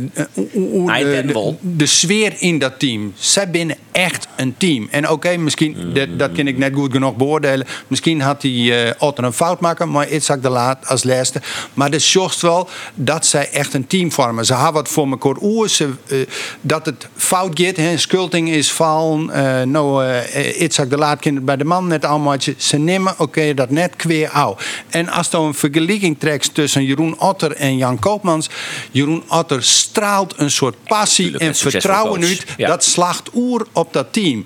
de, 1.27 1.55
de, 1.61 1.85
sfeer 1.85 2.33
in 2.37 2.59
dat 2.59 2.79
team. 2.79 3.13
Zij 3.17 3.49
binnen 3.49 3.75
echt 3.91 4.27
een 4.35 4.55
team. 4.57 4.87
En 4.91 5.09
oké, 5.09 5.37
misschien, 5.37 5.75
dat, 5.93 6.07
dat 6.19 6.31
kan 6.31 6.47
ik 6.47 6.57
net 6.57 6.73
goed 6.73 6.91
genoeg 6.91 7.15
beoordelen. 7.15 7.67
Misschien 7.87 8.21
had 8.21 8.41
hij 8.41 8.85
eh 8.87 8.91
Otter 8.99 9.23
een 9.23 9.33
fout 9.33 9.59
maken, 9.59 9.91
maar 9.91 10.09
Itzak 10.09 10.41
de 10.41 10.49
Laat 10.49 10.87
als 10.87 11.03
laatste. 11.03 11.41
Maar 11.73 11.91
de 11.91 11.99
zorgt 11.99 12.41
wel 12.41 12.69
dat 12.95 13.25
zij 13.25 13.49
echt 13.51 13.73
een 13.73 13.87
team 13.87 14.11
vormen. 14.11 14.45
Ze 14.45 14.53
hebben 14.53 14.73
wat 14.73 14.89
voor 14.89 15.07
elkaar 15.09 15.35
oer. 15.41 15.69
Ze, 15.69 15.89
eh, 16.07 16.17
dat 16.61 16.85
het 16.85 17.07
fout 17.15 17.59
gaat. 17.59 17.75
hè. 17.75 17.97
Skulting 17.97 18.49
is 18.49 18.71
vallen. 18.71 19.29
eh 19.29 19.61
nou, 19.61 20.05
eh 20.05 20.61
Itzak 20.61 20.89
de 20.89 20.97
Laat 20.97 21.12
het 21.21 21.45
bij 21.45 21.57
de 21.57 21.63
man 21.63 21.87
net 21.87 22.05
allemaal. 22.05 22.35
Ze 22.57 22.77
nemen 22.77 23.13
oké 23.17 23.53
dat 23.53 23.69
net 23.69 23.95
kweer 23.95 24.29
au. 24.29 24.55
En 24.89 25.09
als 25.09 25.29
je 25.31 25.37
een 25.37 25.53
vergelijking 25.53 26.19
trekt 26.19 26.53
tussen 26.53 26.85
Jeroen 26.85 27.19
Otter 27.19 27.51
en 27.51 27.77
Jan 27.77 27.99
Koopmans. 27.99 28.49
Jeroen 28.91 29.23
Otter 29.27 29.63
straalt 29.63 30.33
een 30.37 30.51
soort 30.51 30.75
passie 30.83 31.25
Tuurlijk, 31.25 31.43
en 31.43 31.55
vertrouwen 31.55 32.21
uit. 32.21 32.45
Ja. 32.57 32.67
Dat 32.67 32.83
slacht 32.83 33.29
oer 33.33 33.67
op 33.71 33.93
dat 33.93 34.13
team. 34.13 34.45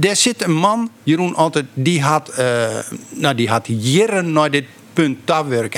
Er 0.00 0.16
zit 0.16 0.42
een 0.42 0.54
man, 0.54 0.90
Jeroen 1.02 1.36
Otter, 1.36 1.66
die 1.74 2.02
had, 2.02 2.28
eh, 2.28 2.68
nou, 3.10 3.34
die 3.34 3.48
had 3.48 3.66
jaren 3.66 4.32
naar 4.32 4.50
dit 4.50 4.64
punt. 4.96 5.18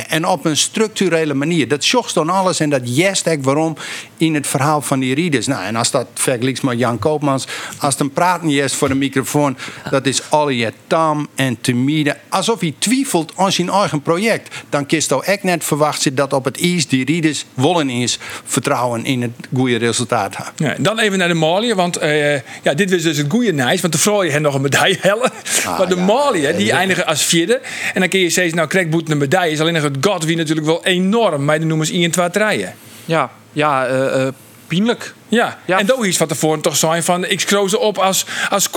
En 0.08 0.26
op 0.26 0.44
een 0.44 0.56
structurele 0.56 1.34
manier. 1.34 1.68
Dat 1.68 1.84
zocht 1.84 2.14
dan 2.14 2.30
alles 2.30 2.60
en 2.60 2.70
dat 2.70 2.96
jest 2.96 3.26
waarom 3.42 3.76
in 4.16 4.34
het 4.34 4.46
verhaal 4.46 4.82
van 4.82 5.00
die 5.00 5.14
readers. 5.14 5.46
Nou, 5.46 5.64
en 5.64 5.76
als 5.76 5.90
dat 5.90 6.06
vergelijkt 6.14 6.62
met 6.62 6.78
Jan 6.78 6.98
Koopmans, 6.98 7.46
als 7.78 7.92
het 7.92 8.02
een 8.02 8.12
praten 8.12 8.48
jest 8.48 8.74
voor 8.74 8.88
de 8.88 8.94
microfoon, 8.94 9.56
dat 9.90 10.06
is 10.06 10.30
al 10.30 10.48
je 10.48 10.72
tam 10.86 11.28
en 11.34 11.60
timide. 11.60 12.16
Alsof 12.28 12.60
hij 12.60 12.74
twijfelt 12.78 13.32
aan 13.36 13.52
zijn 13.52 13.70
eigen 13.70 14.02
project. 14.02 14.54
Dan 14.68 14.86
kist 14.86 15.12
ook 15.12 15.22
echt 15.22 15.42
net 15.42 15.64
verwacht 15.64 16.16
dat 16.16 16.32
op 16.32 16.44
het 16.44 16.60
ijs 16.60 16.86
die 16.86 17.04
readers 17.04 17.44
wollen 17.54 17.90
is 17.90 18.18
vertrouwen 18.44 19.04
in 19.04 19.22
het 19.22 19.30
goede 19.54 19.76
resultaat. 19.76 20.36
Ja, 20.56 20.74
dan 20.78 20.98
even 20.98 21.18
naar 21.18 21.28
de 21.28 21.34
Malië, 21.34 21.74
want 21.74 21.96
eh, 21.96 22.34
ja, 22.62 22.74
dit 22.74 22.90
was 22.90 23.02
dus 23.02 23.16
het 23.16 23.30
goede 23.30 23.52
nice, 23.52 23.80
want 23.80 23.92
de 23.92 23.98
vrouwen 23.98 24.26
hebben 24.26 24.42
nog 24.42 24.54
een 24.54 24.60
medaille 24.60 24.98
hellen. 25.00 25.32
maar 25.78 25.88
de 25.88 25.96
ja. 25.96 26.04
Malië, 26.04 26.52
die 26.56 26.72
eindigen 26.72 27.06
als 27.06 27.22
vierde. 27.24 27.60
En 27.94 28.00
dan 28.00 28.08
kun 28.08 28.20
je 28.20 28.30
steeds, 28.30 28.54
nou, 28.54 28.68
krijgt 28.68 28.90
Een 29.08 29.18
medaille. 29.18 29.52
Is 29.52 29.60
alleen 29.60 29.72
nog 29.72 29.82
het 29.82 29.96
God 30.00 30.24
wie 30.24 30.36
natuurlijk 30.36 30.66
wel 30.66 30.84
enorm, 30.84 31.44
maar 31.44 31.60
de 31.60 31.84
ze 31.84 31.92
1 31.92 32.10
2 32.10 32.28
rijden. 32.32 32.74
Ja, 33.04 33.30
ja 33.52 33.86
eh, 33.86 34.26
eh, 34.26 34.34
pijnlijk. 34.68 35.14
Ja. 35.28 35.58
Ja. 35.64 35.78
en 35.78 35.86
dat 35.86 36.04
is 36.04 36.18
wat 36.18 36.28
tevoren 36.28 36.60
toch 36.60 36.76
zijn 36.76 37.02
van, 37.02 37.24
ik 37.24 37.40
ze 37.68 37.78
op 37.78 37.98
als, 37.98 38.26
als 38.50 38.68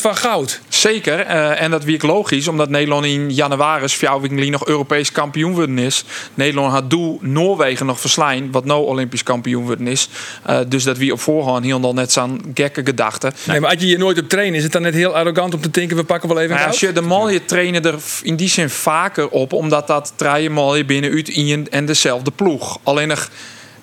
van 0.00 0.16
goud. 0.16 0.60
Zeker, 0.68 1.20
eh, 1.20 1.62
en 1.62 1.70
dat 1.70 1.84
wiek 1.84 2.02
logisch, 2.02 2.48
omdat 2.48 2.68
Nederland 2.68 3.04
in 3.04 3.30
januari 3.30 3.88
fjouwingli 3.88 4.50
nog 4.50 4.66
Europees 4.66 5.12
kampioen 5.12 5.54
worden 5.54 5.78
is. 5.78 6.04
Nederland 6.34 6.72
had 6.72 6.90
doel 6.90 7.18
Noorwegen 7.20 7.86
nog 7.86 8.00
verslaan, 8.00 8.50
wat 8.50 8.64
nou 8.64 8.84
Olympisch 8.84 9.22
kampioen 9.22 9.64
worden 9.64 9.86
is. 9.86 10.08
Eh, 10.42 10.58
dus 10.68 10.84
dat 10.84 10.96
wie 10.96 11.12
op 11.12 11.20
voorhand 11.20 11.64
heel 11.64 11.80
dan 11.80 11.94
net 11.94 12.12
zo'n 12.12 12.52
gekke 12.54 12.84
gedachte. 12.84 13.32
Nee, 13.44 13.60
maar 13.60 13.70
als 13.70 13.80
je 13.80 13.86
hier 13.86 13.98
nooit 13.98 14.18
op 14.18 14.28
trainen, 14.28 14.56
is 14.56 14.62
het 14.62 14.72
dan 14.72 14.82
net 14.82 14.94
heel 14.94 15.16
arrogant 15.16 15.54
om 15.54 15.60
te 15.60 15.70
denken, 15.70 15.96
we 15.96 16.04
pakken 16.04 16.28
wel 16.28 16.40
even 16.40 16.54
Nou 16.54 16.66
als 16.66 16.80
je 16.80 16.92
de 16.92 17.00
malje 17.00 17.44
trainen 17.44 17.84
er 17.84 17.98
in 18.22 18.36
die 18.36 18.48
zin 18.48 18.70
vaker 18.70 19.28
op, 19.28 19.52
omdat 19.52 19.86
dat 19.86 20.12
draaien 20.16 20.52
malje 20.52 20.84
binnenuit 20.84 21.28
in 21.28 21.66
en 21.70 21.86
dezelfde 21.86 22.30
ploeg. 22.30 22.78
Alleen 22.82 23.08
nog 23.08 23.28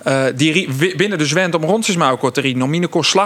eh, 0.03 0.23
die 0.35 0.67
binnen 0.95 1.17
de 1.17 1.25
zwent 1.25 1.55
om 1.55 1.63
rondjes 1.63 1.95
te 2.31 2.41
rieden, 2.41 2.63
om 2.63 2.69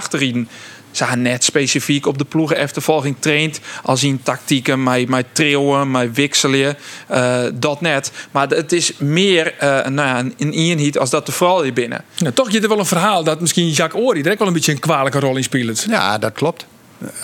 te 0.08 0.18
rieden. 0.18 0.50
Ze 0.92 1.06
net 1.22 1.44
specifiek 1.44 2.06
op 2.06 2.18
de 2.18 2.26
ploegen 2.26 2.58
eftervolging 2.58 3.16
traint. 3.20 3.60
Als 3.84 4.04
in 4.04 4.22
tactieken, 4.24 4.84
met, 4.84 5.10
met 5.10 5.26
trillen, 5.32 5.92
met 5.92 6.16
wisselen. 6.16 6.78
eh, 7.08 7.44
dat 7.54 7.82
net. 7.82 8.12
Maar 8.32 8.50
het 8.50 8.72
is 8.72 8.94
meer 8.98 9.54
eh, 9.58 9.70
nou 9.70 10.08
ja, 10.08 10.32
een 10.38 10.52
eenheid 10.52 10.98
als 10.98 11.10
dat 11.10 11.26
de 11.26 11.32
vooral 11.32 11.64
hier 11.64 11.74
binnen. 11.74 12.04
Nou, 12.18 12.34
toch 12.34 12.52
je 12.52 12.62
er 12.62 12.68
wel 12.68 12.80
een 12.80 12.86
verhaal 12.86 13.24
dat 13.24 13.42
misschien 13.42 13.70
Jacques 13.70 14.04
Ory 14.04 14.22
er 14.22 14.32
ook 14.32 14.40
wel 14.40 14.48
een 14.48 14.54
beetje 14.54 14.72
een 14.72 14.80
kwalijke 14.80 15.20
rol 15.20 15.36
in 15.36 15.44
speelt. 15.44 15.86
Ja, 15.90 16.18
dat 16.18 16.34
klopt. 16.34 16.66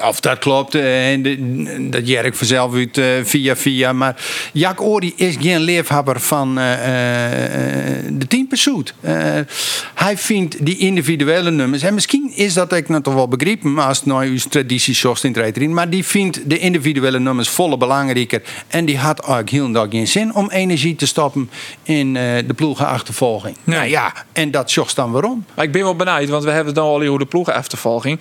Of 0.08 0.20
dat 0.20 0.40
klopt, 0.40 0.76
eh, 0.76 1.12
en 1.12 1.92
dat 1.92 2.08
Jerk 2.08 2.36
vanzelf 2.36 2.74
uit 2.74 2.98
eh, 2.98 3.06
via 3.24 3.56
via. 3.56 3.94
Maar 3.94 4.16
Jack 4.54 4.82
Ori 4.82 5.14
is 5.16 5.36
geen 5.40 5.60
liefhebber 5.60 6.20
van 6.20 6.60
eh, 6.60 6.66
de 8.12 8.28
teampursuit. 8.28 8.94
Eh 9.02 9.18
hij 9.96 10.18
vindt 10.18 10.66
die 10.66 10.78
individuele 10.78 11.52
nummers. 11.52 11.84
En 11.84 11.94
misschien 11.94 12.32
is 12.36 12.54
dat 12.54 12.74
ik 12.74 12.90
nog 12.90 13.02
toch 13.02 13.14
wel 13.14 13.28
begrepen 13.28 13.78
als 13.78 13.98
het 13.98 14.06
nou 14.06 14.26
uw 14.26 14.38
traditie 14.50 14.96
zocht 14.96 15.24
in 15.24 15.36
het. 15.38 15.70
Maar 15.70 15.90
die 15.90 16.06
vindt 16.06 16.50
de 16.50 16.60
individuele 16.60 17.20
nummers 17.20 17.50
volle 17.50 17.78
belangrijker. 17.78 18.42
En 18.68 18.86
die 18.86 18.98
had 18.98 19.20
eigenlijk 19.20 19.50
heel 19.50 19.72
dag 19.72 19.88
geen 19.90 20.08
zin 20.08 20.36
om 20.36 20.50
energie 20.50 20.96
te 20.96 21.08
stoppen 21.08 21.50
in 21.84 22.14
de 22.14 22.54
ploegenachtervolging. 22.56 23.58
Nee. 23.64 23.78
Nou 23.78 23.90
ja, 23.90 24.14
en 24.32 24.52
dat 24.52 24.72
zocht 24.72 24.96
dan 24.96 25.12
waarom. 25.12 25.46
Maar 25.56 25.66
ik 25.66 25.72
ben 25.72 25.84
wel 25.84 25.96
benieuwd, 25.96 26.30
want 26.30 26.44
we 26.44 26.50
hebben 26.50 26.68
het 26.68 26.76
dan 26.76 26.86
al 26.86 27.02
over 27.02 27.20
de 27.20 27.26
ploegenachtervolging. 27.26 28.20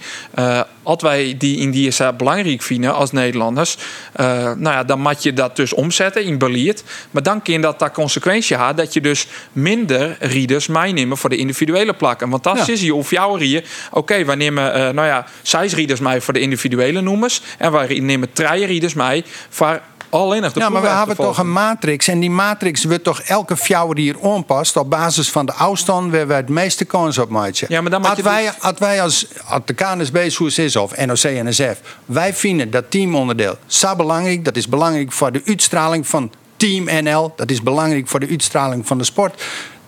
Als 0.83 1.03
wij 1.03 1.35
die 1.39 1.48
in 1.57 1.71
die 1.71 1.87
is 1.87 2.01
belangrijk 2.17 2.63
vinden 2.63 2.95
als 2.95 3.13
Nederlanders, 3.13 3.77
eh, 4.13 4.27
nou 4.37 4.61
ja, 4.63 4.85
dan 4.85 5.01
moet 5.01 5.23
je 5.23 5.33
dat 5.33 5.57
dus 5.57 5.73
omzetten 5.73 6.25
in 6.25 6.39
beleid. 6.39 6.85
Maar 7.11 7.23
dan 7.23 7.43
kan 7.43 7.61
dat 7.61 7.79
daar 7.79 7.93
consequentie 7.93 8.57
hebben 8.57 8.77
dat 8.77 8.93
je 8.93 9.01
dus 9.01 9.27
minder 9.53 10.17
rieders 10.21 10.67
meenemen 10.67 11.17
voor 11.17 11.31
de 11.31 11.37
individuele 11.37 11.93
plakken. 11.93 12.29
Want 12.29 12.43
dan 12.43 12.57
Ja. 12.57 12.67
is 12.69 12.81
je 12.81 12.95
of 12.95 13.11
jouw 13.11 13.35
rier, 13.35 13.65
oké, 13.91 14.25
wij 14.25 14.35
nemen, 14.35 14.75
eh, 14.75 14.81
nou 14.81 15.07
ja, 15.07 15.27
zes 15.43 15.75
rieders 15.75 16.01
mee 16.01 16.21
voor 16.21 16.35
de 16.35 16.41
individuele 16.41 17.01
noemers 17.01 17.43
en 17.59 17.73
wij 17.73 17.99
nemen 18.01 18.33
drie 18.33 18.67
rieders 18.67 18.95
mee 18.95 19.25
voor 19.49 19.81
alleen 20.11 20.43
nog 20.43 20.53
de 20.53 20.61
Ja, 20.61 20.69
maar 20.69 20.83
we 20.83 20.89
hebben 20.89 21.17
toch 21.17 21.39
een 21.39 21.53
matrix. 21.53 22.09
En 22.09 22.21
die 22.21 22.31
matrix 22.31 22.85
wordt 22.85 23.05
toch 23.05 23.21
elke 23.21 23.57
fjouwer 23.57 23.95
die 23.95 24.05
hier 24.05 24.31
aanpast... 24.33 24.77
op 24.77 24.91
basis 24.91 25.31
van 25.31 25.47
de 25.47 25.53
afstand 25.53 26.13
waar 26.13 26.27
we 26.27 26.35
het 26.35 26.49
meeste 26.49 26.85
kans 26.85 27.19
op 27.19 27.29
maken. 27.29 27.67
Ja, 27.69 27.81
maar 27.81 27.91
dan 27.91 28.05
als 28.05 28.17
je 28.17 28.23
wij, 28.23 28.45
dus- 28.45 28.61
als 28.61 28.79
wij 28.79 29.03
als, 29.03 29.27
als 29.49 29.61
de 29.65 29.75
KNSB 29.75 30.29
zoals 30.29 30.59
is 30.59 30.77
of 30.77 30.97
NOC 31.07 31.23
NSF... 31.23 31.81
wij 32.05 32.35
vinden 32.35 32.71
dat 32.71 32.91
teamonderdeel 32.91 33.57
zo 33.67 33.97
belangrijk. 33.97 34.45
Dat 34.45 34.57
is 34.57 34.69
belangrijk 34.69 35.13
voor 35.13 35.33
de 35.33 35.43
uitstraling 35.45 36.07
van 36.07 36.31
Team 36.57 37.05
NL. 37.05 37.33
Dat 37.37 37.51
is 37.51 37.63
belangrijk 37.63 38.09
voor 38.09 38.21
de 38.21 38.29
uitstraling 38.29 38.87
van 38.87 38.99
de 38.99 39.05
sport. 39.05 39.43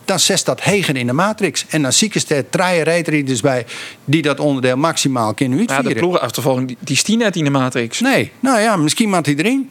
Dan 0.05 0.21
zet 0.21 0.45
dat 0.45 0.63
hegen 0.63 0.97
in 0.97 1.07
de 1.07 1.13
matrix. 1.13 1.67
En 1.69 1.83
dan 1.83 1.93
zie 1.93 2.11
ik 2.13 2.31
er 2.31 2.51
drie 2.51 2.83
rijders 2.83 3.41
bij... 3.41 3.67
die 4.05 4.23
dat 4.23 4.41
onderdeel 4.41 4.77
maximaal 4.77 5.35
kunnen 5.35 5.59
Ja, 5.59 5.65
uitvieren. 5.65 5.93
de 5.95 5.99
ploegenachtervolging, 5.99 6.67
die, 6.67 6.77
die 6.81 6.97
stiet 6.97 7.19
net 7.19 7.37
in 7.37 7.45
de 7.45 7.51
matrix. 7.51 8.01
Nee, 8.01 8.33
nou 8.41 8.61
ja, 8.61 8.77
misschien 8.77 9.09
moet 9.09 9.27
hij 9.27 9.35
erin. 9.35 9.71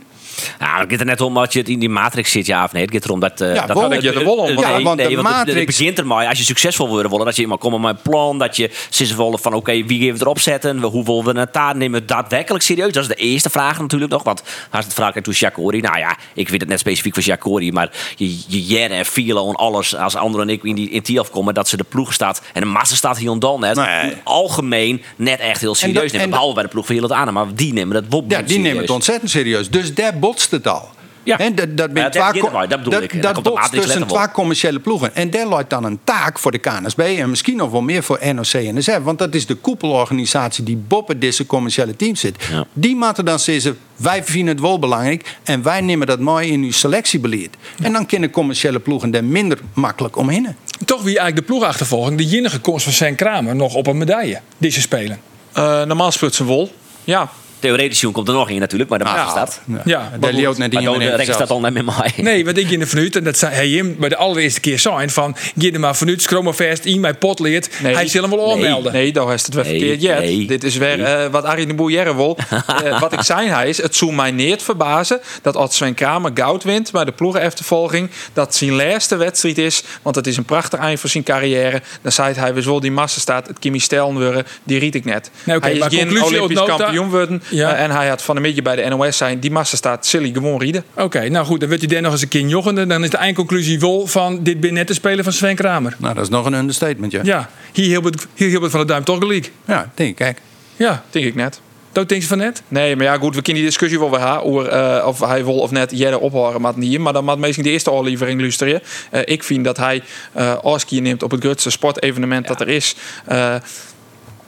Nou, 0.59 0.79
het 0.79 0.89
gaat 0.91 0.99
er 0.99 1.05
net 1.05 1.21
om 1.21 1.33
dat 1.33 1.53
je 1.53 1.59
het 1.59 1.69
in 1.69 1.79
die 1.79 1.89
matrix 1.89 2.31
zit, 2.31 2.45
ja 2.45 2.63
of 2.63 2.71
nee. 2.71 2.83
Het 2.83 2.91
gaat 2.93 3.05
erom 3.05 3.19
dat... 3.19 3.41
eh, 3.41 3.55
Ja, 3.55 3.65
dat 3.65 3.77
wel, 3.79 3.89
dat 3.89 4.01
je 4.01 4.11
er 4.13 4.23
wel 4.23 4.35
om- 4.35 4.45
Nee, 4.45 4.57
Ja, 4.57 4.81
want 4.81 4.97
de 4.97 5.03
nee, 5.03 5.13
het- 5.15 5.23
matrix- 5.23 5.57
Het 5.57 5.65
begint 5.65 5.97
er 5.99 6.05
maar. 6.07 6.27
Als 6.27 6.37
je 6.37 6.43
succesvol 6.43 6.95
willen 6.95 7.09
worden, 7.09 7.27
dat 7.27 7.35
je 7.35 7.47
maar 7.47 7.57
komen 7.57 7.81
met 7.81 7.95
een 7.95 8.01
plan. 8.01 8.37
Dat 8.37 8.55
je 8.55 8.69
willen 9.17 9.39
van, 9.39 9.53
oké, 9.53 9.71
wie 9.85 10.05
gaan 10.07 10.17
we 10.17 10.21
erop 10.21 10.39
zetten? 10.39 10.81
We- 10.81 10.87
Hoe 10.87 11.05
willen 11.05 11.33
we 11.33 11.39
het 11.39 11.53
daar 11.53 11.75
nemen? 11.75 12.05
Daadwerkelijk 12.05 12.63
serieus? 12.63 12.91
Dat 12.91 13.03
is 13.03 13.09
de 13.09 13.15
eerste 13.15 13.49
vraag 13.49 13.79
natuurlijk 13.79 14.11
nog. 14.11 14.23
Want 14.23 14.43
als 14.71 14.85
het 14.85 14.93
vraag 14.93 15.13
toen 15.21 15.33
Jacori. 15.33 15.79
Nou 15.81 15.97
ja, 15.97 16.17
ik 16.33 16.49
weet 16.49 16.59
het 16.59 16.69
net 16.69 16.79
specifiek 16.79 17.13
voor 17.13 17.23
Jacori. 17.23 17.71
Maar 17.71 17.91
je, 18.15 18.67
je 18.67 18.79
en 18.79 19.05
vielen 19.05 19.47
en 19.47 19.55
alles. 19.55 19.95
Als 19.95 20.15
anderen 20.15 20.47
en 20.47 20.53
ik 20.53 20.63
in 20.63 20.75
die 20.75 20.89
in 20.89 21.01
die 21.03 21.19
afkomen, 21.19 21.53
dat 21.53 21.67
ze 21.69 21.77
de 21.77 21.83
ploeg 21.89 22.13
staat. 22.13 22.41
En 22.53 22.61
de 22.61 22.67
massa 22.67 22.95
staat 22.95 23.17
hier 23.17 23.31
en 23.31 23.39
dan 23.39 23.59
net. 23.59 23.75
Nee. 23.75 24.13
Algemeen 24.23 25.01
net 25.15 25.39
echt 25.39 25.61
heel 25.61 25.75
serieus 25.75 25.95
dat- 25.95 26.03
nemen. 26.11 26.21
en 26.21 26.29
Behalve 26.29 26.53
bij 26.53 26.63
de 26.63 26.69
ploeg 26.69 26.85
van 26.85 26.95
Hillet 26.95 27.11
aan. 27.11 27.33
Maar 27.33 27.45
die 27.55 27.73
nemen 27.73 27.93
dat 27.93 28.03
wel 28.09 28.23
Ja, 28.27 28.37
die 28.37 28.47
serieus. 28.47 28.63
nemen 28.63 28.81
het 28.81 28.89
ontzettend 28.89 29.29
serieus. 29.31 29.69
Dus 29.69 29.93
daar 29.93 30.19
botst 30.29 30.51
het 30.51 30.67
al. 30.67 30.89
Ja. 31.23 31.37
Dat, 31.37 31.77
dat, 31.77 31.93
ben 31.93 32.03
Ja, 32.03 32.31
dat 32.31 32.69
dat 32.69 32.83
bedoel 32.83 33.01
ik. 33.01 33.21
Dat 33.21 33.43
botst 33.43 33.71
tussen 33.71 34.07
twee 34.07 34.31
commerciële 34.31 34.79
ploegen. 34.79 35.15
En 35.15 35.29
daar 35.29 35.47
lijkt 35.47 35.69
dan 35.69 35.83
een 35.83 35.99
taak 36.03 36.39
voor 36.39 36.51
de 36.51 36.57
KNSB. 36.57 36.99
En 36.99 37.29
misschien 37.29 37.57
nog 37.57 37.71
wel 37.71 37.81
meer 37.81 38.03
voor 38.03 38.19
NOC 38.33 38.53
en 38.53 38.75
NSF. 38.75 38.99
Want 39.03 39.17
dat 39.17 39.35
is 39.35 39.45
de 39.45 39.55
koepelorganisatie 39.55 40.63
die 40.63 40.77
boven 40.77 41.19
deze 41.19 41.45
commerciële 41.45 41.95
teams 41.95 42.19
zit. 42.19 42.35
Ja. 42.51 42.65
Die 42.73 42.95
moeten 42.95 43.25
dan 43.25 43.39
zeggen, 43.39 43.77
wij 43.95 44.23
vinden 44.23 44.53
het 44.53 44.59
wel 44.59 44.79
belangrijk. 44.79 45.37
En 45.43 45.63
wij 45.63 45.81
nemen 45.81 46.07
dat 46.07 46.19
mooi 46.19 46.51
in 46.51 46.63
uw 46.63 46.71
selectiebeleid. 46.71 47.57
En 47.81 47.93
dan 47.93 48.05
kunnen 48.05 48.29
commerciële 48.29 48.79
ploegen 48.79 49.11
daar 49.11 49.23
minder 49.23 49.59
makkelijk 49.73 50.17
omheen. 50.17 50.55
Toch 50.85 51.01
wie 51.03 51.17
eigenlijk 51.17 51.35
de 51.35 51.53
ploegachtervolging 51.53 52.17
de 52.17 52.37
enige 52.37 52.59
komst 52.59 52.83
van 52.83 52.93
zijn 52.93 53.15
Kramer 53.15 53.55
nog 53.55 53.73
op 53.73 53.87
een 53.87 53.97
medaille 53.97 54.41
deze 54.57 54.81
spelen. 54.81 55.19
Eh, 55.51 55.83
normaal 55.83 56.11
speelt 56.11 56.35
ze 56.35 56.43
wol. 56.43 56.71
Ja, 57.03 57.29
Theoretisch 57.59 58.05
komt 58.11 58.27
er 58.27 58.33
nog 58.33 58.49
in 58.49 58.59
natuurlijk, 58.59 58.89
maar 58.89 58.99
de 58.99 59.05
maat 59.05 59.29
staat. 59.29 59.61
Ja, 59.85 60.11
daar 60.19 60.33
loopt 60.33 60.57
Maar 60.57 60.69
de 60.69 60.79
in 60.81 60.99
rek 60.99 61.15
zelfs. 61.15 61.31
staat 61.33 61.49
al 61.49 61.59
net 61.59 61.73
met 61.73 61.85
mij. 61.85 62.11
Nee, 62.17 62.45
wat 62.45 62.57
ik 62.57 62.69
in 62.71 62.79
de 62.79 62.87
vanuit, 62.87 63.15
en 63.15 63.23
dat 63.23 63.37
zei 63.37 63.53
hij 63.53 63.67
hem 63.69 63.95
bij 63.99 64.09
de 64.09 64.15
allereerste 64.15 64.59
keer 64.59 64.79
zijn 64.79 65.09
van, 65.09 65.35
geef 65.57 65.73
er 65.73 65.79
maar 65.79 65.95
vanuit, 65.95 66.21
schroom 66.21 66.43
maar 66.43 66.53
vast, 66.53 66.85
in 66.85 66.99
mijn 66.99 67.17
pot 67.17 67.39
leert, 67.39 67.69
Nee. 67.81 67.93
hij 67.93 68.07
zal 68.07 68.21
hem 68.21 68.29
wel 68.31 68.45
Nee. 68.45 68.53
aanmelden. 68.65 68.93
Nee, 68.93 69.11
daar 69.11 69.33
is 69.33 69.45
het 69.45 69.53
weer 69.53 69.63
Nee, 69.63 69.77
verkeerd. 69.79 70.01
Jet. 70.01 70.19
nee, 70.19 70.45
Dit 70.45 70.63
is 70.63 70.75
weer 70.77 70.97
nee. 70.97 71.05
eh, 71.05 71.31
wat 71.31 71.43
Arie 71.43 71.67
de 71.67 71.73
Boer 71.73 72.15
wil. 72.15 72.37
Eh, 72.83 72.99
wat 72.99 73.13
ik 73.13 73.21
zei, 73.21 73.47
hij 73.49 73.69
is, 73.69 73.81
het 73.81 73.95
zou 73.95 74.13
mij 74.13 74.31
niet 74.31 74.61
verbazen 74.61 75.19
dat 75.41 75.55
als 75.55 75.75
Sven 75.75 75.93
Kramer 75.93 76.31
goud 76.33 76.63
wint 76.63 76.91
bij 76.91 77.05
de 77.05 77.11
ploegeneftervolging, 77.11 78.09
dat 78.33 78.55
zijn 78.55 78.71
laatste 78.75 79.15
wedstrijd 79.15 79.57
is, 79.57 79.83
want 80.01 80.15
het 80.15 80.27
is 80.27 80.37
een 80.37 80.45
prachtig 80.45 80.79
eind 80.79 80.99
voor 80.99 81.09
zijn 81.09 81.23
carrière. 81.23 81.81
Dan 82.01 82.11
zei 82.11 82.33
hij, 82.33 82.53
we 82.53 82.61
zullen 82.61 82.81
die 82.81 82.91
massa 82.91 83.19
staat, 83.19 83.47
het 83.47 83.59
Kimmy 83.59 83.77
Stellen 83.77 84.13
worden, 84.13 84.45
die 84.63 84.79
riet 84.79 84.95
ik 84.95 85.05
net. 85.05 85.31
Nee, 85.43 85.55
oké, 85.55 85.65
hij 85.65 85.73
is 85.75 85.79
maar 85.79 85.89
geen 85.91 86.23
Olympisch 86.23 86.57
nota- 86.57 86.75
kampioen 86.75 87.09
worden 87.09 87.43
Ja. 87.49 87.73
eh, 87.75 87.83
en 87.83 87.91
hij 87.91 88.07
had 88.07 88.21
van 88.21 88.35
een 88.35 88.41
beetje 88.41 88.61
bij 88.61 88.75
de 88.75 88.89
NOS 88.89 89.17
zijn, 89.17 89.39
die 89.39 89.51
massa 89.51 89.77
staat, 89.77 90.05
silly 90.05 90.31
gewoon 90.33 90.59
rieden. 90.59 90.83
Oké, 90.93 91.29
nou 91.29 91.45
goed, 91.45 91.59
dan 91.59 91.69
wordt 91.69 91.83
hij 91.83 91.93
daar 91.93 92.01
nog 92.01 92.11
eens 92.11 92.21
een 92.21 92.27
keer 92.27 92.45
joggende. 92.47 92.85
Dan 92.87 93.03
is 93.03 93.09
de 93.09 93.17
eindconclusie 93.17 93.79
wel 93.79 94.07
van, 94.07 94.43
dit 94.43 94.59
ben 94.59 94.73
net 94.73 94.87
de 94.87 94.93
speler 94.93 95.23
van 95.23 95.33
Sven 95.33 95.55
Kramer. 95.55 95.95
Nou, 95.97 96.13
dat 96.13 96.23
is 96.23 96.29
nog 96.29 96.45
een 96.45 96.53
understatement, 96.53 97.11
ja. 97.11 97.19
Ja, 97.23 97.49
hier 97.73 97.87
Hilbert, 97.87 98.27
hier 98.33 98.49
Hilbert 98.49 98.71
van 98.71 98.79
de 98.79 98.85
Duim 98.85 99.03
toch 99.03 99.17
gelijk. 99.17 99.51
Ja, 99.65 99.89
denk 99.95 100.09
ik, 100.09 100.15
kijk. 100.15 100.41
Ja, 100.75 101.03
Denk 101.09 101.25
ik 101.25 101.35
net. 101.35 101.61
dat 101.91 102.09
denk 102.09 102.21
je 102.21 102.27
van 102.27 102.37
net? 102.37 102.61
Nee, 102.67 102.95
maar 102.95 103.05
ja, 103.05 103.17
goed, 103.17 103.35
we 103.35 103.41
kunnen 103.41 103.61
die 103.61 103.71
discussie 103.71 103.99
wel 103.99 104.11
weer 104.11 104.41
over 104.43 104.67
eh, 104.67 105.07
of 105.07 105.19
hij 105.19 105.43
wil 105.45 105.57
of 105.59 105.71
net 105.71 105.91
Jelle 105.93 106.19
ophouden 106.19 106.61
met 106.61 106.75
niet. 106.75 106.99
Maar 106.99 107.13
dan 107.13 107.25
moet 107.25 107.37
misschien 107.37 107.63
de 107.63 107.69
eerste 107.69 107.89
aflevering 107.89 108.41
luisteren. 108.41 108.81
Eh, 109.11 109.21
ik 109.25 109.43
vind 109.43 109.63
dat 109.65 109.77
hij 109.77 110.01
eh 110.33 110.55
Oski 110.61 110.99
neemt 111.01 111.23
op 111.23 111.31
het 111.31 111.39
grootste 111.43 111.69
sportevenement 111.69 112.47
dat 112.47 112.61
er 112.61 112.67
is. 112.67 112.95
Eh, 113.25 113.55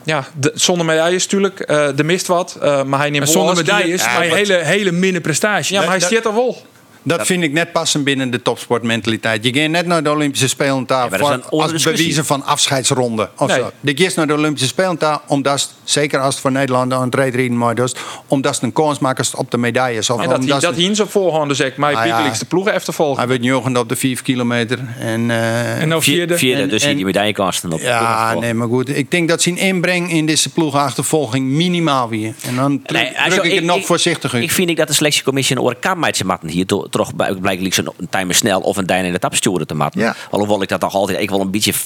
ja, 0.04 0.24
de, 0.34 0.50
zonder 0.54 0.86
medailles 0.86 1.22
natuurlijk. 1.22 1.60
eh 1.60 1.88
de 1.96 2.04
mist 2.04 2.26
wat. 2.26 2.56
eh, 2.62 2.82
maar 2.82 2.98
hij 2.98 3.10
neemt 3.10 3.24
Maar 3.24 3.32
zonder 3.32 3.56
medailles, 3.56 4.04
Ja, 4.04 4.12
maar 4.12 4.22
hele, 4.22 4.54
hele 4.54 4.92
minne 4.92 5.20
prestatie. 5.20 5.74
Ja, 5.74 5.80
maar 5.80 5.90
hij 5.90 6.00
zit 6.00 6.24
er 6.24 6.34
wel. 6.34 6.62
Dat 7.02 7.26
vind 7.26 7.42
ik 7.42 7.52
net 7.52 7.72
passen 7.72 8.02
binnen 8.04 8.30
de 8.30 8.42
topsportmentaliteit. 8.42 9.44
Je 9.44 9.52
gaat 9.60 9.68
net 9.70 9.86
naar 9.86 10.02
de 10.02 10.10
Olympische 10.10 10.48
Spelen 10.48 10.86
daar 10.86 11.10
maar 11.10 11.20
is 11.20 11.26
voor- 11.26 11.34
een 11.34 11.44
als 11.44 11.62
discussie. 11.72 11.92
bewijzen 11.92 12.24
van 12.24 12.44
afscheidsronde. 12.44 13.28
Of 13.38 13.48
Nee. 13.48 13.58
zo. 13.58 13.70
Je 13.80 13.96
gaat 13.96 14.14
naar 14.16 14.26
de 14.26 14.32
Olympische 14.34 14.68
Spelen 14.68 14.96
daar 14.98 15.20
omdat, 15.26 15.72
zeker 15.84 16.18
als 16.20 16.32
het 16.34 16.42
voor 16.42 16.52
Nederland 16.52 16.92
aan 16.92 17.02
het 17.04 17.14
rijden 17.14 17.56
maar 17.58 17.74
dus, 17.74 17.94
omdat 18.26 18.54
het 18.54 18.62
een 18.62 18.72
kans 18.72 18.98
maakt 18.98 19.34
op 19.36 19.50
de 19.50 19.58
medailles. 19.58 20.10
Of 20.10 20.20
En 20.22 20.28
dat, 20.28 20.38
omdat 20.38 20.60
dat 20.60 20.76
in 20.76 20.94
zijn 20.96 21.08
voorhand 21.08 21.48
dus 21.48 21.60
echt 21.60 21.76
mijn 21.76 21.96
Ah, 21.96 22.00
ja. 22.00 22.08
piekelijkste 22.08 22.44
ploegen 22.44 22.72
heeft 22.72 22.84
te 22.84 22.92
volgen. 22.92 23.18
hij 23.18 23.28
werd 23.28 23.44
jogend 23.44 23.78
op 23.78 23.88
de 23.88 23.96
5 23.96 24.22
kilometer. 24.22 24.78
En, 24.98 25.30
eh, 25.30 25.80
En 25.80 25.88
nou 25.88 26.02
Vier- 26.02 26.14
vierde. 26.16 26.38
Vierde, 26.38 26.62
En- 26.62 26.68
dus 26.68 26.82
en- 26.82 26.96
die 26.96 27.04
medaillekasten 27.04 27.72
op. 27.72 27.80
ja, 27.80 28.34
nee, 28.34 28.54
maar 28.54 28.68
goed. 28.68 28.96
Ik 28.96 29.10
denk 29.10 29.28
dat 29.28 29.42
zijn 29.42 29.56
inbreng 29.56 30.10
in 30.12 30.26
deze 30.26 30.48
ploegenachtervolging 30.50 31.46
minimaal 31.46 32.08
weer. 32.08 32.34
En 32.46 32.56
dan 32.56 32.82
druk, 32.82 33.00
Nee, 33.00 33.40
ik 33.50 33.54
het 33.54 33.64
nog 33.64 33.86
voorzichtig 33.86 34.34
uit. 34.34 34.42
Ik 34.42 34.50
vind 34.52 34.70
ik 34.70 34.76
dat 34.76 34.86
de 34.88 34.92
selectiecommissie 34.94 35.56
een 35.56 35.62
oren 35.62 35.78
kan 35.78 35.98
met 35.98 36.16
zijn 36.16 36.28
matten 36.28 36.48
hier 36.48 36.66
to- 36.66 36.86
toch 36.92 37.14
blijkbaar 37.40 37.72
zo'n 37.72 37.88
timer 38.10 38.34
snel 38.34 38.60
of 38.60 38.76
een 38.76 38.86
dijn 38.86 39.04
in 39.04 39.12
de 39.12 39.18
tap 39.18 39.34
sturen 39.34 39.66
te 39.66 39.74
matten. 39.74 40.00
Ja. 40.00 40.14
Alhoewel 40.30 40.62
ik 40.62 40.68
dat 40.68 40.80
toch 40.80 40.94
altijd 40.94 41.20
ik 41.20 41.30
wil 41.30 41.40
een 41.40 41.50
beetje 41.50 41.74
50-50 41.74 41.76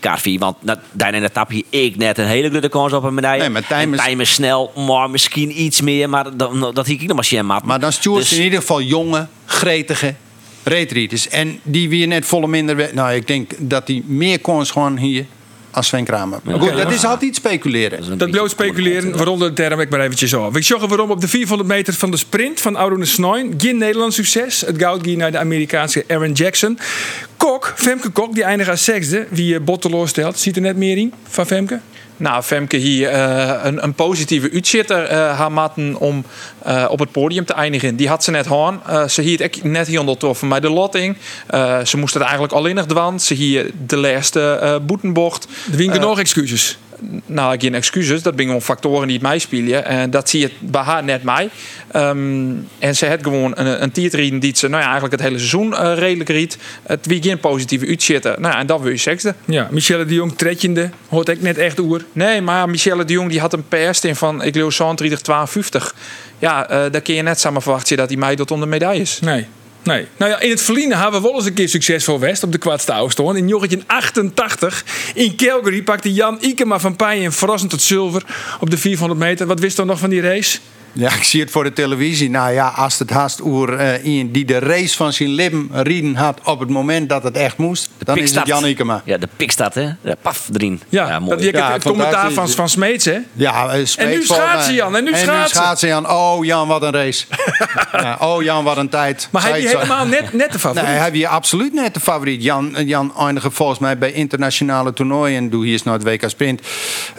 KV, 0.00 0.38
want 0.38 0.56
dijn 0.92 1.14
in 1.14 1.22
de 1.22 1.32
tap 1.32 1.50
hier 1.50 1.64
ik 1.70 1.96
net 1.96 2.18
een 2.18 2.26
hele 2.26 2.50
grote 2.50 2.68
kans 2.68 2.92
op 2.92 3.02
een 3.04 3.14
medaille. 3.14 3.40
Nee, 3.40 3.50
maar 3.50 3.66
timers- 3.66 4.00
En 4.02 4.08
timer 4.08 4.26
snel, 4.26 4.72
maar 4.86 5.10
misschien 5.10 5.62
iets 5.62 5.80
meer, 5.80 6.08
maar 6.08 6.36
dan, 6.36 6.70
dat 6.74 6.86
hier 6.86 7.00
ik 7.00 7.06
nog 7.06 7.16
maar 7.16 7.24
zien 7.24 7.46
matten. 7.46 7.68
Maar 7.68 7.80
dan 7.80 7.92
stuurt 7.92 8.16
Dus- 8.16 8.32
in 8.32 8.42
ieder 8.42 8.58
geval 8.58 8.82
jonge, 8.82 9.26
gretige 9.44 10.14
reetrieders. 10.62 11.28
En 11.28 11.60
die 11.62 11.88
weer 11.88 12.06
net 12.06 12.26
volle 12.26 12.46
minder... 12.48 12.90
Nou, 12.94 13.12
ik 13.14 13.26
denk 13.26 13.50
dat 13.58 13.86
die 13.86 14.04
meer 14.06 14.40
kans 14.40 14.70
gewoon 14.70 14.96
hier 14.96 15.26
als 15.78 15.86
Sven 15.86 16.04
Kramer. 16.04 16.40
Goed, 16.58 16.76
dat 16.76 16.92
is 16.92 17.04
altijd 17.04 17.34
speculeren. 17.34 18.18
Dat 18.18 18.30
bloot 18.30 18.50
speculeren, 18.50 19.16
waaronder 19.16 19.48
de 19.48 19.54
term 19.54 19.80
ik 19.80 19.90
maar 19.90 20.00
eventjes 20.00 20.34
af. 20.34 20.56
Ik 20.56 20.64
zag 20.64 20.86
waarom 20.86 21.10
op 21.10 21.20
de 21.20 21.28
400 21.28 21.68
meter 21.68 21.94
van 21.94 22.10
de 22.10 22.16
sprint 22.16 22.60
van 22.60 22.76
Arone 22.76 23.04
Snoin. 23.04 23.54
Geen 23.58 23.78
Nederlands 23.78 24.16
succes. 24.16 24.60
Het 24.60 24.78
goud 24.78 25.02
ging 25.02 25.16
naar 25.16 25.30
de 25.30 25.38
Amerikaanse 25.38 26.04
Aaron 26.08 26.32
Jackson. 26.32 26.78
Kok, 27.38 27.72
Femke 27.76 28.10
Kok, 28.10 28.34
die 28.34 28.44
eindigt 28.44 28.70
als 28.70 28.84
zesde. 28.84 29.26
Wie 29.30 29.54
eh, 29.54 29.60
Botteloor 29.60 30.08
stelt. 30.08 30.38
Ziet 30.38 30.56
er 30.56 30.62
net 30.62 30.76
meer 30.76 30.96
in 30.96 31.12
van 31.28 31.46
Femke? 31.46 31.80
Nou, 32.16 32.42
Femke 32.42 32.76
hier 32.76 33.08
eh, 33.08 33.60
een, 33.62 33.82
een 33.82 33.94
positieve 33.94 34.50
uitzitter 34.52 35.04
eh 35.04 35.38
haar 35.38 35.52
matten 35.52 35.96
om 36.00 36.24
op 36.88 36.98
het 36.98 37.12
podium 37.12 37.44
te 37.44 37.52
eindigen. 37.52 37.96
Die 37.96 38.08
had 38.08 38.24
ze 38.24 38.30
net. 38.30 38.46
Eh, 38.46 39.08
ze 39.08 39.22
echt 39.40 39.64
net 39.64 39.86
heel 39.86 40.06
getroffen 40.06 40.48
met 40.48 40.62
de 40.62 40.70
lotting. 40.70 41.16
Ze 41.84 41.96
moest 41.96 42.14
het 42.14 42.22
eigenlijk 42.22 42.52
alleen 42.52 42.74
nog 42.74 42.86
dwan. 42.86 43.20
Ze 43.20 43.34
hier 43.34 43.70
de 43.86 43.96
laatste 43.96 44.80
boetenbocht. 44.86 45.48
Er 45.72 45.80
Eh, 45.80 45.92
genoeg 45.92 46.18
excuses. 46.18 46.78
Nou, 47.26 47.58
geen 47.58 47.74
excuses. 47.74 48.22
Dat 48.22 48.32
zijn 48.36 48.46
gewoon 48.46 48.62
factoren 48.62 49.06
die 49.06 49.16
het 49.16 49.26
mij 49.26 49.38
spelen. 49.38 49.84
En 49.84 50.10
dat 50.10 50.28
zie 50.28 50.40
je 50.40 50.50
bij 50.58 50.82
haar 50.82 51.04
net 51.04 51.22
mij. 51.22 51.50
Ehm, 51.92 52.50
en 52.78 52.96
ze 52.96 53.06
had 53.06 53.18
gewoon 53.22 53.52
een, 53.54 53.82
een 53.82 53.90
tietrien 53.90 54.38
die 54.38 54.56
ze 54.56 54.68
nou 54.68 54.82
ja, 54.82 54.88
eigenlijk 54.88 55.14
het 55.14 55.22
hele 55.22 55.38
seizoen 55.38 55.76
eh, 55.76 55.98
redelijk 55.98 56.28
riet. 56.28 56.58
Het 56.82 57.06
wie 57.06 57.22
geen 57.22 57.40
positieve 57.40 57.86
uitzitten. 57.86 58.40
Nou, 58.40 58.58
en 58.58 58.66
dat 58.66 58.80
wil 58.80 58.90
je 58.90 58.96
sexte. 58.96 59.34
Ja, 59.44 59.68
Michelle 59.70 60.04
de 60.04 60.14
Jong, 60.14 60.36
tredjende, 60.36 60.90
hoort 61.08 61.28
ik 61.28 61.40
net 61.40 61.58
echt 61.58 61.78
oer. 61.78 62.04
Nee, 62.12 62.40
maar 62.40 62.68
Michelle 62.68 63.04
de 63.04 63.12
Jong 63.12 63.30
die 63.30 63.40
had 63.40 63.52
een 63.52 63.64
PS 63.68 64.04
in 64.04 64.16
van 64.16 64.42
ik 64.42 64.54
leeuw 64.54 64.70
32, 64.70 65.20
52. 65.20 65.94
Ja, 66.38 66.68
eh 66.68 66.90
daar 66.90 67.00
kun 67.00 67.14
je 67.14 67.22
net 67.22 67.40
samen 67.40 67.62
verwachten 67.62 67.96
dat 67.96 68.08
die 68.08 68.18
mij 68.18 68.36
tot 68.36 68.50
onder 68.50 68.68
medailles. 68.68 69.20
Nee. 69.20 69.46
Nee. 69.82 70.06
Nou 70.16 70.30
ja, 70.30 70.40
in 70.40 70.50
het 70.50 70.62
verliezen 70.62 70.98
hebben 70.98 71.22
we 71.22 71.26
wel 71.26 71.36
eens 71.36 71.46
een 71.46 71.54
keer 71.54 71.68
succesvol 71.68 72.20
West 72.20 72.42
op 72.42 72.52
de 72.52 72.58
afstand. 72.92 73.36
In 73.36 73.48
1988 73.48 74.84
in 75.14 75.36
Calgary 75.36 75.82
pakte 75.82 76.12
Jan 76.12 76.38
Ikema 76.40 76.78
van 76.78 76.96
Paaien 76.96 77.32
verrassend 77.32 77.70
tot 77.70 77.82
zilver 77.82 78.22
op 78.60 78.70
de 78.70 78.78
400 78.78 79.20
meter. 79.20 79.46
Wat 79.46 79.60
wist 79.60 79.76
dan 79.76 79.86
nog 79.86 79.98
van 79.98 80.10
die 80.10 80.20
race? 80.20 80.58
Ja, 80.92 81.12
ik 81.12 81.22
zie 81.22 81.40
het 81.40 81.50
voor 81.50 81.64
de 81.64 81.72
televisie. 81.72 82.30
Nou 82.30 82.52
ja, 82.52 82.68
als 82.68 82.98
het 82.98 83.10
haast 83.10 83.40
oer 83.40 83.74
eh, 83.74 84.04
iemand 84.04 84.34
die 84.34 84.44
de 84.44 84.58
race 84.58 84.96
van 84.96 85.12
zijn 85.12 85.28
lippen 85.28 85.68
rieden 85.72 86.14
had 86.14 86.40
op 86.44 86.60
het 86.60 86.68
moment 86.68 87.08
dat 87.08 87.22
het 87.22 87.36
echt 87.36 87.56
moest, 87.56 87.90
dan 87.98 88.18
is 88.18 88.34
het. 88.34 88.46
Jan 88.46 88.66
Ikema. 88.66 89.02
Ja, 89.04 89.16
de 89.16 89.28
pikstad, 89.36 89.74
hè? 89.74 89.88
Ja, 90.00 90.14
paf, 90.22 90.48
erin. 90.52 90.82
Ja, 90.88 91.18
mooi. 91.18 91.36
dat 91.36 91.44
je 91.44 91.52
Ja, 91.52 91.72
het 91.72 91.82
commentaar 91.82 92.30
van, 92.30 92.48
van 92.48 92.68
Smeets, 92.68 93.04
hè? 93.04 93.18
Ja, 93.32 93.68
eh, 93.68 93.84
Smeet 93.84 94.06
En 94.06 94.12
nu 94.12 94.22
schaatsen. 94.22 94.74
Jan, 94.74 94.96
en 94.96 95.04
nu 95.04 95.12
en 95.12 95.18
schaatsen. 95.18 95.42
nu 95.42 95.48
schaatsen, 95.48 95.88
Jan. 95.88 96.10
Oh, 96.10 96.44
Jan, 96.44 96.68
wat 96.68 96.82
een 96.82 96.92
race. 96.92 97.24
ja, 97.92 98.16
oh, 98.20 98.42
Jan, 98.42 98.64
wat 98.64 98.76
een 98.76 98.88
tijd. 98.88 99.28
Maar 99.32 99.42
hij 99.42 99.60
die 99.60 99.68
zo. 99.68 99.78
helemaal 99.78 100.06
net, 100.06 100.32
net 100.32 100.52
de 100.52 100.58
favoriet. 100.58 100.88
Nee, 100.88 100.98
hij 100.98 101.10
is 101.10 101.24
absoluut 101.24 101.72
net 101.72 101.94
de 101.94 102.00
favoriet. 102.00 102.42
Jan, 102.42 102.76
Jan 102.84 103.12
eindigde 103.18 103.50
volgens 103.50 103.78
mij 103.78 103.98
bij 103.98 104.12
internationale 104.12 104.92
toernooien. 104.92 105.50
Doe 105.50 105.64
hier 105.64 105.74
is 105.74 105.82
nou 105.82 105.98
het 105.98 106.06
WK 106.06 106.30
Sprint. 106.30 106.60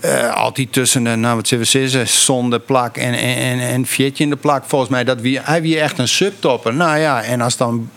Eh, 0.02 0.34
altijd 0.34 0.74
tussen 0.74 1.04
de, 1.04 1.16
nou 1.16 1.36
wat 1.36 1.48
zullen 1.48 1.64
we 1.64 1.70
zeggen, 1.70 2.08
zonde 2.08 2.60
plak 2.60 2.98
en, 2.98 3.14
en, 3.14 3.38
en, 3.60 3.60
en 3.70 3.86
Fietje 3.86 4.24
in 4.24 4.30
de 4.30 4.36
plak. 4.36 4.64
Volgens 4.68 4.92
mij, 4.92 5.04
dat 5.04 5.22
wie, 5.22 5.40
hij 5.42 5.62
wie 5.62 5.80
echt 5.80 5.98
een 5.98 6.08
subtopper. 6.08 6.74
Nou 6.74 7.00
ja, 7.00 7.24
en 7.24 7.42
als 7.42 7.58
dan 7.58 7.90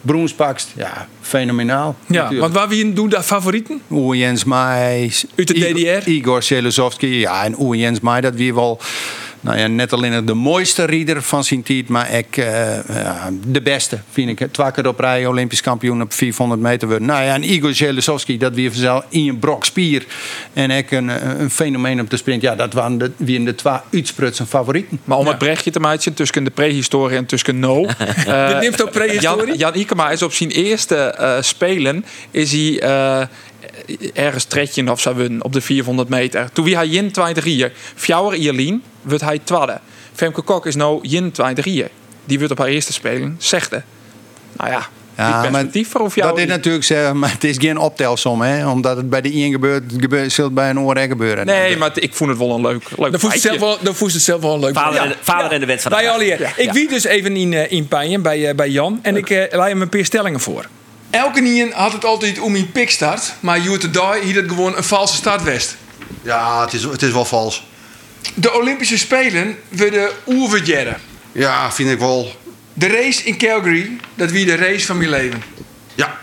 Broens 0.00 0.32
pakt, 0.32 0.68
ja, 0.76 1.08
fenomenaal. 1.20 1.96
ja, 2.06 2.14
natuurlijk. 2.14 2.40
want 2.40 2.54
waar 2.54 2.68
wie 2.68 2.92
doen 2.92 3.08
daar 3.08 3.22
favorieten? 3.22 3.80
Oer 3.90 4.16
Jens 4.16 4.44
Mai. 4.44 5.12
Uit 5.36 5.48
de 5.48 5.54
DDR? 5.54 6.08
Igor 6.08 6.42
Selezovski. 6.42 7.18
Ja, 7.18 7.44
en 7.44 7.60
Oer 7.60 7.76
Jens 7.76 8.00
Mai, 8.00 8.20
dat 8.20 8.34
wie 8.34 8.54
wel... 8.54 8.80
Nou 9.42 9.58
ja, 9.58 9.66
net 9.66 9.92
alleen 9.92 10.26
de 10.26 10.34
mooiste 10.34 10.84
rieder 10.84 11.22
van 11.22 11.44
tijd, 11.64 11.88
maar 11.88 12.12
ik, 12.12 12.36
eh, 12.36 12.88
ja, 12.88 13.30
de 13.46 13.62
beste, 13.62 13.98
vind 14.10 14.40
ik. 14.40 14.52
Twee 14.52 14.70
keer 14.70 14.88
op 14.88 14.98
rij 14.98 15.26
Olympisch 15.26 15.60
kampioen 15.60 16.02
op 16.02 16.12
400 16.12 16.60
meter 16.60 16.88
worden. 16.88 17.06
Nou 17.06 17.24
ja, 17.24 17.34
en 17.34 17.52
Igor 17.52 17.74
Zelensowski, 17.74 18.38
dat 18.38 18.54
wie 18.54 18.70
vanzelf 18.70 19.04
in 19.08 19.28
een 19.28 19.38
brok 19.38 19.64
spier. 19.64 20.06
En 20.52 20.70
ik 20.70 20.90
een, 20.90 21.10
eh, 21.10 21.38
een 21.38 21.50
fenomeen 21.50 22.00
op 22.00 22.10
de 22.10 22.16
sprint. 22.16 22.42
Ja, 22.42 22.54
dat 22.54 22.72
waren 22.72 22.98
de, 22.98 23.10
wie 23.16 23.44
de 23.44 23.54
twee 23.54 23.76
uitsprutsen 23.92 24.46
favorieten. 24.46 25.00
Maar 25.04 25.18
om 25.18 25.26
het 25.26 25.38
brechtje 25.38 25.70
te 25.70 25.80
maken 25.80 26.14
tussen 26.14 26.44
de 26.44 26.50
prehistorie 26.50 27.16
en 27.16 27.26
tussen 27.26 27.58
no. 27.58 27.86
Dit 27.86 28.60
neemt 28.60 28.82
ook 28.82 28.90
prehistorie? 28.90 29.46
Jan, 29.46 29.56
Jan 29.56 29.74
Ikema 29.74 30.10
is 30.10 30.22
op 30.22 30.32
zijn 30.32 30.50
eerste 30.50 30.96
eh, 30.96 31.36
spelen 31.40 32.04
is 32.30 32.52
hij 32.52 32.80
eh, 32.80 33.26
ergens 34.14 34.44
tredje 34.44 34.90
of 34.90 35.00
zo 35.00 35.14
winnen 35.14 35.44
op 35.44 35.52
de 35.52 35.60
400 35.60 36.08
meter. 36.08 36.52
Toen 36.52 36.64
wie 36.64 36.76
hij 36.76 36.88
in 36.88 37.10
20 37.12 37.44
jaar. 37.44 37.70
Fjouwer 37.94 38.34
Ierlien 38.38 38.82
wordt 39.02 39.22
hij 39.24 39.38
tweede. 39.38 39.80
Femke 40.14 40.42
Kok 40.42 40.66
is 40.66 40.74
nou 40.74 40.98
in 41.08 41.30
20 41.32 41.64
jaar. 41.64 41.88
Die 42.24 42.36
wordt 42.38 42.52
op 42.52 42.58
haar 42.58 42.68
eerste 42.68 42.92
spelen 42.92 43.36
zesde. 43.38 43.82
Nou 44.56 44.70
ja, 44.70 44.86
Ja, 45.16 45.40
perspectief 45.40 45.88
voor 45.88 46.10
jou. 46.14 46.28
Dat 46.30 46.38
is 46.38 46.46
natuurlijk 46.46 46.84
zeggen, 46.84 47.18
maar 47.18 47.30
het 47.32 47.44
is 47.44 47.56
geen 47.58 47.78
optelsom, 47.78 48.40
hè. 48.40 48.68
Omdat 48.68 48.96
het 48.96 49.10
bij 49.10 49.20
de 49.20 49.34
een 49.34 49.50
gebeurt, 49.50 49.84
gebeurt 49.98 50.32
zult 50.32 50.46
het 50.46 50.54
bij 50.54 50.70
een 50.70 50.78
oor 50.80 50.98
gebeuren. 50.98 51.46
Nee, 51.46 51.76
maar 51.76 51.90
ik 51.94 52.14
vond 52.14 52.30
het 52.30 52.38
wel 52.38 52.54
een 52.54 52.60
leuk, 52.60 52.82
leuk 52.96 53.10
Dan 53.10 53.20
voest 53.20 53.32
het 53.32 53.42
zelf 53.42 53.56
feitje. 53.58 53.58
wel, 53.76 53.78
dan 53.82 53.94
voest 53.94 54.14
het 54.14 54.22
zelf 54.22 54.40
wel 54.40 54.54
een 54.54 54.60
leuk. 54.60 54.74
Vader, 54.74 55.00
en, 55.00 55.08
de- 55.08 55.16
vader 55.20 55.50
en 55.52 55.60
de 55.60 55.66
de 55.66 55.72
ja, 55.82 55.88
dag. 55.88 56.06
Allier, 56.14 56.52
ik 56.56 56.72
wie 56.72 56.88
dus 56.88 57.04
even 57.04 57.36
in, 57.36 57.52
eh, 57.52 57.72
in 57.72 57.88
Pijen 57.88 58.22
bij, 58.22 58.48
eh, 58.48 58.54
bij 58.54 58.68
Jan 58.68 58.98
en 59.02 59.16
ik 59.16 59.30
eh 59.30 59.56
laai 59.58 59.72
hem 59.72 59.82
een 59.82 59.88
paar 59.88 60.04
stellingen 60.04 60.40
voor. 60.40 60.66
Elke 61.12 61.40
nien 61.40 61.72
had 61.72 61.92
het 61.92 62.04
altijd 62.04 62.38
om 62.38 62.54
een 62.54 62.72
pikstart, 62.72 63.34
maar 63.40 63.60
Jute 63.60 63.90
Dai 63.90 64.22
hier 64.24 64.36
het 64.36 64.48
gewoon 64.48 64.76
een 64.76 64.84
valse 64.84 65.16
start 65.16 65.42
west. 65.42 65.76
Ja, 66.22 66.60
het 66.64 66.72
is, 66.72 66.82
het 66.82 67.02
is 67.02 67.12
wel 67.12 67.24
vals. 67.24 67.66
De 68.34 68.52
Olympische 68.52 68.98
Spelen 68.98 69.58
werden 69.68 70.10
oerverjaren. 70.26 71.00
Ja, 71.32 71.72
vind 71.72 71.90
ik 71.90 71.98
wel. 71.98 72.36
De 72.74 72.86
race 72.88 73.22
in 73.24 73.38
Calgary, 73.38 73.90
dat 74.14 74.30
wie 74.30 74.44
de 74.44 74.54
race 74.56 74.86
van 74.86 74.96
mijn 74.98 75.10
leven. 75.10 75.42
Ja, 75.94 76.18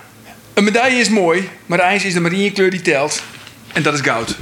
Een 0.53 0.63
medaille 0.63 0.99
is 0.99 1.09
mooi, 1.09 1.49
maar 1.65 1.77
de 1.77 1.83
ijs 1.83 2.03
is 2.03 2.13
de 2.13 2.19
maar 2.19 2.31
één 2.31 2.53
kleur 2.53 2.69
die 2.71 2.81
telt. 2.81 3.21
En 3.73 3.83
dat 3.83 3.93
is 3.93 3.99
goud. 4.01 4.35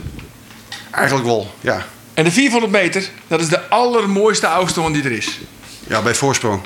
eigenlijk 0.91 1.25
wel. 1.27 1.53
Ja, 1.61 1.85
En 2.13 2.23
de 2.23 2.31
400 2.31 2.71
meter, 2.71 3.09
dat 3.27 3.39
is 3.41 3.47
de 3.49 3.69
allermooiste 3.69 4.47
afstand 4.47 4.93
die 4.93 5.03
er 5.03 5.11
is. 5.11 5.39
ja 5.87 6.01
bij 6.01 6.15
voorsprong. 6.15 6.61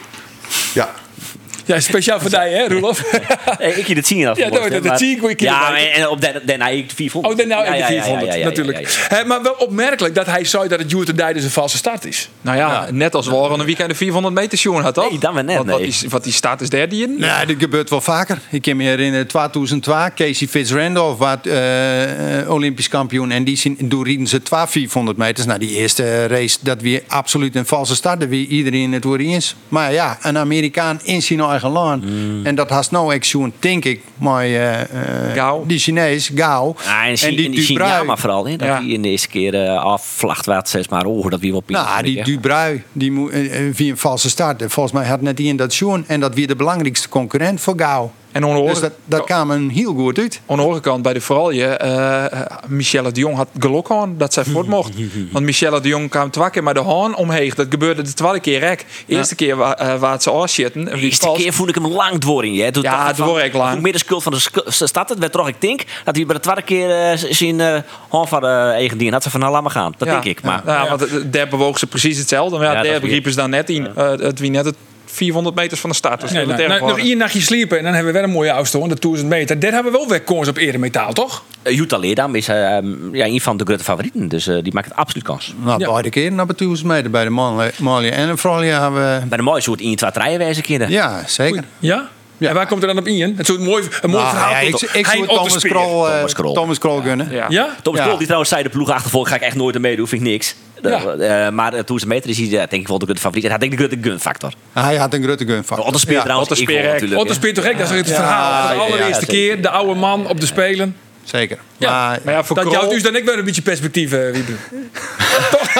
Ja, 1.73 1.79
speciaal 1.79 2.19
voor 2.19 2.29
jou, 2.29 2.47
hè, 2.49 2.67
Roelof? 2.67 3.01
Hey, 3.57 3.71
ik 3.71 3.87
je 3.87 3.95
dit 3.95 4.07
zien 4.07 4.27
af. 4.27 4.37
Ja, 4.37 4.49
dat- 4.49 4.69
dat- 4.69 4.83
dat 4.83 4.99
zie 4.99 5.21
ik 5.27 5.39
Ja, 5.41 5.77
en, 5.77 6.07
op 6.09 6.21
de- 6.21 6.41
daarna 6.45 6.67
ik 6.67 6.89
de 6.89 6.95
400. 6.95 7.33
Oh, 7.33 7.39
dan 7.39 7.47
nou 7.49 7.61
Ja, 7.65 7.67
in 7.67 7.73
de 7.73 7.77
ja, 7.77 7.87
ja, 7.89 7.95
ja, 7.95 8.01
400, 8.03 8.33
ja, 8.33 8.39
ja, 8.39 8.45
natuurlijk. 8.45 8.77
ja, 8.79 8.87
ja. 9.09 9.15
Hè, 9.17 9.25
maar 9.25 9.41
wel 9.43 9.53
opmerkelijk 9.57 10.15
dat 10.15 10.25
hij 10.25 10.43
zei 10.45 10.67
dat 10.67 10.79
het 10.79 10.91
Jute 10.91 11.13
Dij 11.13 11.33
dus 11.33 11.43
een 11.43 11.49
valse 11.49 11.77
start 11.77 12.05
is. 12.05 12.29
Nou 12.41 12.57
ja, 12.57 12.87
net 12.91 13.15
als 13.15 13.27
Warren 13.27 13.59
een 13.59 13.65
weekend 13.65 13.89
de 13.89 13.95
400 13.95 14.33
meter 14.35 14.57
jongen 14.57 14.83
had, 14.83 14.93
toch? 14.93 15.09
Nee, 15.09 15.19
dat 15.19 15.33
maar 15.33 15.43
net, 15.43 15.57
Wat, 15.65 15.77
die, 15.77 15.95
wat 16.09 16.23
die 16.23 16.33
staat 16.33 16.61
is 16.61 16.69
derde 16.69 16.95
in. 16.95 17.15
Nee, 17.19 17.45
dat 17.45 17.55
gebeurt 17.59 17.89
wel 17.89 18.01
vaker. 18.01 18.39
Ik 18.51 18.61
kan 18.61 18.75
me 18.77 18.83
herinneren, 18.83 19.27
2002, 19.27 19.95
Casey 20.15 20.47
Fitzrandolph 20.47 21.17
was 21.17 21.35
eh, 21.43 22.39
eh, 22.41 22.49
Olympisch 22.51 22.87
kampioen. 22.87 23.31
En 23.31 23.43
die 23.43 23.57
zien, 23.57 23.89
toen 23.89 24.03
rieden 24.03 24.27
ze 24.27 24.41
12 24.41 24.71
400 24.71 25.17
meters. 25.17 25.45
Nou, 25.47 25.59
die 25.59 25.69
eerste 25.75 26.27
race, 26.27 26.57
dat 26.61 26.81
weer 26.81 27.03
absoluut 27.07 27.55
een 27.55 27.65
valse 27.65 27.95
start. 27.95 28.19
Dat 28.19 28.29
wie 28.29 28.47
iedereen 28.47 28.91
het 28.93 29.03
weer 29.03 29.19
eens. 29.19 29.55
Maar 29.67 29.93
ja, 29.93 30.17
een 30.21 30.37
Amerikaan 30.37 30.99
in 31.03 31.21
zijn 31.21 31.41
eigen 31.61 31.71
land. 31.81 32.03
En 32.43 32.55
dat 32.55 32.69
has 32.69 32.89
nou 32.89 33.13
echt 33.13 33.25
zo'n, 33.25 33.53
denk 33.59 33.85
ik, 33.85 34.01
maar 34.17 34.43
eh, 34.43 34.81
eh, 34.81 34.87
Gao. 35.33 35.63
die 35.67 35.79
Chinees, 35.79 36.31
Gao. 36.35 36.75
En, 36.87 36.93
en 37.07 37.15
die, 37.15 37.45
en 37.45 37.51
die 37.51 37.65
Dubrui. 37.67 37.89
Shinyama 37.91 38.15
vooral, 38.17 38.47
hè, 38.47 38.55
dat 38.55 38.67
Ja. 38.67 38.79
die 38.79 38.93
in 38.93 39.01
de 39.01 39.09
eerste 39.09 39.27
keer 39.27 39.53
eh 39.65 39.83
afvlacht 39.83 40.45
wat, 40.45 40.69
zeg 40.69 40.89
maar. 40.89 41.05
Oh, 41.05 41.29
dat 41.29 41.39
wie 41.39 41.51
wel 41.51 41.61
piek. 41.61 41.75
Nou, 41.75 42.03
die 42.03 42.23
Dubrui, 42.23 42.83
die 42.91 43.11
moet, 43.11 43.31
eh, 43.31 43.59
via 43.73 43.91
een 43.91 43.97
valse 43.97 44.29
start. 44.29 44.63
Volgens 44.67 44.91
mij 44.95 45.05
had 45.05 45.21
net 45.21 45.37
die 45.37 45.47
in 45.47 45.55
dat 45.57 45.73
zoen. 45.73 46.03
En 46.07 46.19
dat 46.19 46.35
weer 46.35 46.47
de 46.47 46.55
belangrijkste 46.55 47.09
concurrent 47.09 47.61
voor 47.61 47.73
Gao. 47.77 48.11
En 48.31 48.43
aan 48.45 48.65
Dus 48.65 48.79
dat, 48.79 48.91
dat 49.05 49.23
kwam 49.23 49.51
een 49.51 49.69
heel 49.69 49.93
goed 49.93 50.17
uit. 50.19 50.41
Aan 50.47 50.55
de 50.57 50.61
andere 50.63 50.81
kant, 50.81 51.01
bij 51.01 51.13
de 51.13 51.21
vooralje, 51.21 51.65
eh 51.65 52.41
Michelle 52.67 53.11
de 53.11 53.19
Jong 53.19 53.35
had 53.35 53.47
geluk 53.59 53.89
aan 53.91 54.17
dat 54.17 54.33
zij 54.33 54.43
voort 54.43 54.67
mocht. 54.67 54.91
Want 55.31 55.45
Michelle 55.45 55.81
de 55.81 55.87
Jong 55.87 56.09
kwam 56.09 56.29
twee 56.31 56.49
keer 56.49 56.63
met 56.63 56.75
de 56.75 56.83
haan 56.83 57.15
omheen. 57.15 57.51
Dat 57.55 57.67
gebeurde 57.69 58.01
de 58.01 58.13
tweede 58.13 58.39
keer 58.39 58.59
rek. 58.59 58.85
Eerste 59.07 59.35
keer 59.35 59.55
wa, 59.55 59.77
eh, 59.77 59.99
waar 59.99 60.11
het 60.11 60.23
ze 60.23 60.29
afzitten. 60.31 60.85
De 60.85 60.91
eerste 60.99 61.31
keer 61.35 61.53
voelde 61.53 61.71
ik 61.71 61.77
hem 61.83 61.91
lang 61.91 62.19
door 62.19 62.45
in 62.45 62.53
je. 62.53 62.63
hè. 62.63 62.71
Toen 62.71 62.83
Ja, 62.83 63.09
ik 63.43 63.53
lang. 63.53 63.71
hoe 63.71 63.81
meer 63.81 63.91
de 63.91 63.97
schuld 63.97 64.23
van 64.23 64.31
de 64.31 64.63
stad 64.85 65.09
het 65.09 65.19
werd 65.19 65.31
toch, 65.31 65.47
ik 65.47 65.55
denk, 65.61 65.83
dat 66.03 66.15
hij 66.15 66.25
bij 66.25 66.35
de 66.35 66.41
tweede 66.41 66.61
keer 66.61 66.89
eh, 67.11 67.17
zijn 67.17 67.59
uh, 67.59 67.77
hand 68.09 68.29
van 68.29 68.41
de 68.41 68.47
eigen 68.47 68.97
ding 68.97 69.11
had 69.11 69.23
ze 69.23 69.29
van 69.29 69.39
nou, 69.39 69.51
laat 69.51 69.61
maar 69.61 69.71
gaan. 69.71 69.93
Dat 69.97 70.07
denk 70.07 70.23
ik. 70.23 70.41
Maar 70.43 70.61
Ja, 70.65 70.89
want 70.89 71.33
daar 71.33 71.47
bewoog 71.47 71.79
ze 71.79 71.87
precies 71.87 72.17
hetzelfde. 72.17 72.57
Maar 72.57 72.65
ja, 72.65 72.83
Ja, 72.83 72.91
daar 72.91 72.99
begrepen 73.01 73.31
ze 73.31 73.37
dan 73.37 73.49
net 73.49 73.69
in. 73.69 73.87
eh, 73.95 74.09
het 74.09 74.39
wie 74.39 74.49
net 74.51 74.65
het 74.65 74.75
400 75.11 75.55
meters 75.55 75.79
van 75.79 75.89
de 75.89 75.95
start. 75.95 76.21
Dus 76.21 76.31
Nee, 76.31 76.45
nou, 76.45 76.67
nou, 76.67 76.81
nog 76.87 76.99
één 76.99 77.17
nachtje 77.17 77.41
sliepen 77.41 77.77
en 77.77 77.83
dan 77.83 77.93
hebben 77.93 78.13
we 78.13 78.19
weer 78.19 78.27
een 78.27 78.33
mooie 78.35 78.51
afstand, 78.53 78.89
de 78.89 78.99
1000 78.99 79.29
meter. 79.29 79.59
Daar 79.59 79.71
hebben 79.73 79.91
we 79.91 79.97
wel 79.97 80.07
weer 80.07 80.21
kans 80.21 80.47
op 80.47 80.57
eremetaal, 80.57 81.13
toch? 81.13 81.43
uh, 81.63 81.75
Jutta 81.75 81.97
Leerdam 81.97 82.35
is 82.35 82.47
eh, 82.47 82.75
um, 82.75 83.15
ja, 83.15 83.25
een 83.25 83.41
van 83.41 83.57
de 83.57 83.63
grote 83.65 83.83
favorieten. 83.83 84.27
Dus 84.27 84.47
eh, 84.47 84.57
die 84.63 84.73
maakt 84.73 84.87
het 84.87 84.95
absoluut 84.97 85.23
kans. 85.23 85.53
Nou, 85.63 85.79
Ja. 85.79 85.91
beide 85.91 86.09
keren 86.09 86.35
naar 86.35 86.47
de 86.47 86.55
1000 86.55 86.87
meter. 86.87 87.11
Bij 87.11 87.23
de 87.23 87.29
mannen 87.29 87.71
mannen 87.77 88.11
en 88.11 88.27
de 88.27 88.37
vrouwen 88.37 88.81
hebben 88.81 89.19
we... 89.19 89.25
Bij 89.27 89.37
de 89.37 89.43
mooie 89.43 89.61
soort 89.61 89.81
1, 89.81 89.95
2, 89.95 90.11
3 90.11 90.37
wijze 90.37 90.61
kinderen. 90.61 90.93
Ja, 90.93 91.23
zeker. 91.27 91.63
Ja? 91.79 92.07
Ja. 92.37 92.49
En 92.49 92.55
waar 92.55 92.67
komt 92.67 92.81
er 92.81 92.87
dan 92.87 92.97
op 92.97 93.07
in? 93.07 93.33
Het 93.37 93.45
soort 93.45 93.59
mooi, 93.59 93.83
een 94.01 94.09
mooi 94.09 94.23
Nou, 94.23 94.35
verhaal. 94.35 94.51
ja, 94.51 94.59
ik, 94.59 94.81
ik 94.93 95.05
zou 95.05 95.27
Thomas. 95.27 95.57
Krol, 95.57 96.05
Thomas 96.05 96.33
Krol. 96.33 96.53
Thomas 96.53 96.77
Krol 96.77 97.01
gunnen. 97.01 97.31
Ja. 97.31 97.45
Ja? 97.49 97.75
Thomas 97.81 97.99
Ja. 97.99 98.05
Krol, 98.05 98.15
die 98.17 98.25
trouwens 98.25 98.51
zei 98.51 98.63
de 98.63 98.69
ploeg 98.69 98.89
achtervolg 98.89 99.27
ga 99.29 99.35
ik 99.35 99.41
echt 99.41 99.55
nooit 99.55 99.75
aan 99.75 99.81
meedoen, 99.81 100.07
vind 100.07 100.21
ik 100.21 100.27
niks. 100.27 100.55
Ja. 100.81 101.03
Eh, 101.45 101.51
maar 101.51 101.73
uh, 101.73 101.79
toen 101.79 101.99
ze 101.99 102.07
meter 102.07 102.29
is 102.29 102.37
hij 102.37 102.45
eh, 102.47 102.51
denk 102.51 102.71
ik 102.81 102.87
wel 102.87 102.99
de 102.99 103.05
grote 103.05 103.19
favoriet. 103.21 103.43
En 103.43 103.49
hij 103.51 103.59
had 103.59 103.69
denk 103.69 103.81
ik 103.81 103.89
de 103.89 103.95
grote 103.97 104.09
gunfactor. 104.09 104.53
Hij 104.73 104.95
had 104.95 105.13
een 105.13 105.23
grote 105.23 105.45
gun 105.45 105.63
van. 105.63 105.79
Otterspeer 105.79 106.13
Ja, 106.15 106.21
trouwens, 106.21 106.49
ik 106.49 106.51
Otterspeer, 106.57 106.83
wel 106.83 106.93
natuurlijk. 106.93 107.21
Otterspeer 107.21 107.53
toch 107.53 107.63
gek? 107.63 107.77
Dat 107.77 107.89
is 107.89 107.97
het 107.97 108.07
Ja, 108.07 108.15
verhaal. 108.15 108.73
De 108.75 108.81
allereerste 108.81 109.25
ja, 109.25 109.31
keer, 109.31 109.61
de 109.61 109.69
oude 109.69 109.93
man 109.99 110.27
op 110.27 110.39
de 110.39 110.45
Spelen. 110.45 110.95
Zeker. 111.23 111.57
Ja. 111.77 111.91
Maar, 111.91 112.19
Maar 112.23 112.33
ja, 112.33 112.43
voor 112.43 112.55
Dat 112.55 112.65
Krol- 112.65 112.77
jouwt 112.77 112.91
dus 112.93 113.03
dan 113.03 113.15
ik 113.15 113.25
weer 113.25 113.37
een 113.37 113.45
beetje 113.45 113.61
perspectief, 113.61 114.11
eh, 114.11 114.31
Wiebe. 114.31 114.51
toch? 115.51 115.73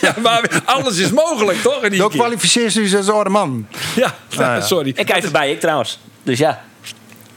ja, 0.00 0.14
maar 0.22 0.62
alles 0.64 0.98
is 0.98 1.10
mogelijk, 1.10 1.62
toch? 1.62 1.82
In 1.82 1.90
die 1.90 1.98
dan 1.98 2.08
keer. 2.08 2.18
kwalificeert 2.18 2.74
u 2.74 2.86
zich 2.86 2.98
als 2.98 3.08
oude 3.08 3.30
man. 3.30 3.66
Ja, 3.96 4.14
ja. 4.28 4.60
sorry. 4.60 4.92
Ik 4.94 5.06
kijk 5.06 5.24
erbij, 5.24 5.50
ik 5.50 5.60
trouwens. 5.60 5.98
Dus 6.22 6.38
ja. 6.38 6.62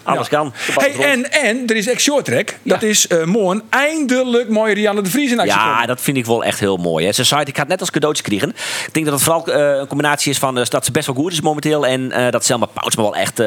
Alles 0.03 0.27
kan. 0.27 0.53
Hey, 0.73 0.95
en, 0.95 1.31
en 1.31 1.67
er 1.67 1.75
is 1.75 1.87
echt 1.87 2.01
short 2.01 2.25
track. 2.25 2.57
Dat 2.63 2.83
is 2.83 3.07
eh 3.07 3.23
morgen 3.23 3.63
eindelijk 3.69 4.49
mooi 4.49 4.73
Rianne 4.73 5.01
de 5.01 5.09
Vries 5.09 5.31
in 5.31 5.39
actie 5.39 5.53
Ja, 5.55 5.71
komen. 5.71 5.87
dat 5.87 6.01
vind 6.01 6.17
ik 6.17 6.25
wel 6.25 6.43
echt 6.43 6.59
heel 6.59 6.77
mooi. 6.77 7.05
Hè. 7.05 7.11
Ze 7.11 7.23
zei, 7.23 7.43
ik 7.43 7.57
had 7.57 7.67
net 7.67 7.79
als 7.79 7.91
cadeautje 7.91 8.23
kregen. 8.23 8.49
Ik 8.85 8.93
denk 8.93 9.05
dat 9.05 9.15
het 9.15 9.23
vooral 9.23 9.47
eh, 9.47 9.79
een 9.79 9.87
combinatie 9.87 10.31
is 10.31 10.37
van 10.37 10.57
eh, 10.57 10.65
dat 10.65 10.85
ze 10.85 10.91
best 10.91 11.05
wel 11.05 11.15
goed 11.15 11.31
is 11.31 11.41
momenteel. 11.41 11.85
En 11.85 12.31
dat 12.31 12.45
Selma 12.45 12.65
Pouts 12.65 12.95
me 12.95 13.01
wel 13.01 13.15
echt 13.15 13.43